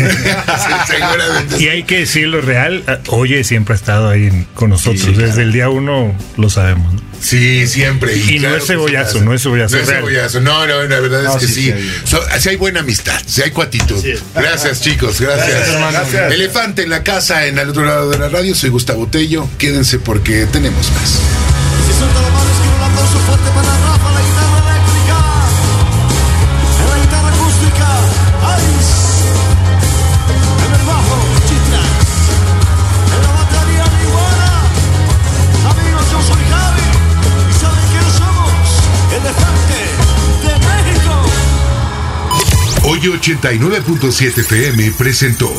seguramente. 0.89 1.63
Y 1.63 1.69
hay 1.69 1.83
que 1.85 2.01
decirlo 2.01 2.41
real, 2.41 2.85
Oye 3.09 3.45
siempre 3.45 3.75
ha 3.75 3.77
estado 3.77 4.09
ahí 4.09 4.47
con 4.55 4.71
nosotros. 4.71 5.01
Sí, 5.01 5.09
Desde 5.13 5.25
claro. 5.27 5.41
el 5.43 5.53
día 5.53 5.69
uno 5.69 6.17
lo 6.37 6.51
sabemos. 6.51 6.93
¿no? 6.95 7.01
Sí, 7.21 7.67
siempre. 7.67 8.17
Y 8.17 8.37
no 8.37 8.49
claro 8.49 8.57
es 8.57 8.67
cebollazo, 8.67 9.21
no 9.21 9.35
es 9.35 9.43
cebollazo, 9.43 9.77
No 9.77 9.83
es 9.83 9.89
real. 9.89 10.01
cebollazo. 10.01 10.41
No, 10.41 10.67
no, 10.67 10.83
la 10.85 11.01
verdad 11.01 11.23
No, 11.23 11.33
es 11.37 11.41
que 11.43 11.47
sí, 11.49 11.53
sí. 11.55 11.63
sí 11.65 11.73
hay. 11.73 11.93
So- 12.05 12.23
sí 12.39 12.49
hay 12.49 12.57
buena 12.57 12.81
amistad, 12.81 13.21
sí 13.27 13.43
hay 13.43 13.51
cuatitud. 13.51 14.03
Gracias, 14.35 14.81
chicos, 14.81 15.21
gracias. 15.21 15.49
Gracias. 15.69 15.93
Gracias. 15.93 16.33
Elefante 16.33 16.83
en 16.85 16.89
la 16.91 17.03
casa, 17.03 17.47
en 17.47 17.59
al 17.59 17.69
otro 17.69 17.85
lado 17.85 18.09
de 18.11 18.19
la 18.19 18.31
radio. 18.31 18.55
Soy 18.55 18.71
Gustavo 18.71 19.07
Tello. 19.07 19.47
Quédense 19.61 19.99
porque 19.99 20.47
tenemos 20.47 20.91
más. 20.93 21.11
Si 21.87 21.93
suelta 21.99 22.23
la 22.23 22.31
mano, 22.31 22.51
quiero 22.63 22.77
un 22.77 22.83
aplauso 22.83 23.19
fuerte 23.27 23.51
para 23.51 23.69
Rafa, 23.69 24.11
la 24.11 24.23
guitarra 24.25 24.59
eléctrica. 24.65 25.17
En 26.81 26.89
la 26.89 26.97
guitarra 26.97 27.29
acústica, 27.29 27.89
Alice. 28.55 28.97
En 30.65 30.73
el 30.81 30.85
bajo, 30.87 31.17
Chitrax. 31.45 32.01
En 33.13 33.21
la 33.21 33.33
batería, 33.37 33.85
Iguana. 34.01 34.51
Amigos, 35.69 36.07
yo 36.11 36.19
soy 36.25 36.43
Javi. 36.49 36.89
¿Y 37.51 37.55
saben 37.61 37.85
quiénes 37.93 38.15
somos? 38.17 38.65
Elefante 39.13 39.81
de 40.41 40.55
México. 40.73 41.13
Hoy 42.89 43.01
89.7 43.13 44.41
FM 44.41 44.91
presentó. 44.93 45.53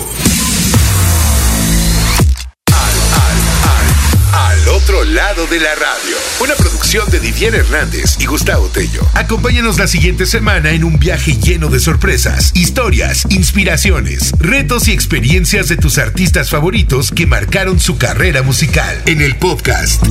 Otro 4.83 5.03
lado 5.03 5.45
de 5.47 5.59
la 5.59 5.75
radio. 5.75 6.15
Una 6.39 6.55
producción 6.55 7.07
de 7.11 7.19
Didier 7.19 7.53
Hernández 7.53 8.17
y 8.19 8.25
Gustavo 8.25 8.67
Tello. 8.69 9.07
Acompáñanos 9.13 9.77
la 9.77 9.85
siguiente 9.85 10.25
semana 10.25 10.71
en 10.71 10.83
un 10.83 10.97
viaje 10.97 11.37
lleno 11.37 11.67
de 11.67 11.79
sorpresas, 11.79 12.51
historias, 12.55 13.25
inspiraciones, 13.29 14.31
retos 14.39 14.87
y 14.87 14.91
experiencias 14.91 15.67
de 15.67 15.77
tus 15.77 15.97
artistas 15.97 16.49
favoritos 16.49 17.11
que 17.11 17.27
marcaron 17.27 17.79
su 17.79 17.97
carrera 17.97 18.41
musical. 18.41 19.03
En 19.05 19.21
el 19.21 19.35
podcast. 19.37 20.03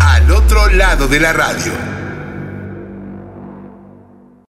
Al 0.00 0.30
otro 0.32 0.68
lado 0.70 1.06
de 1.06 1.20
la 1.20 1.32
radio. 1.32 1.97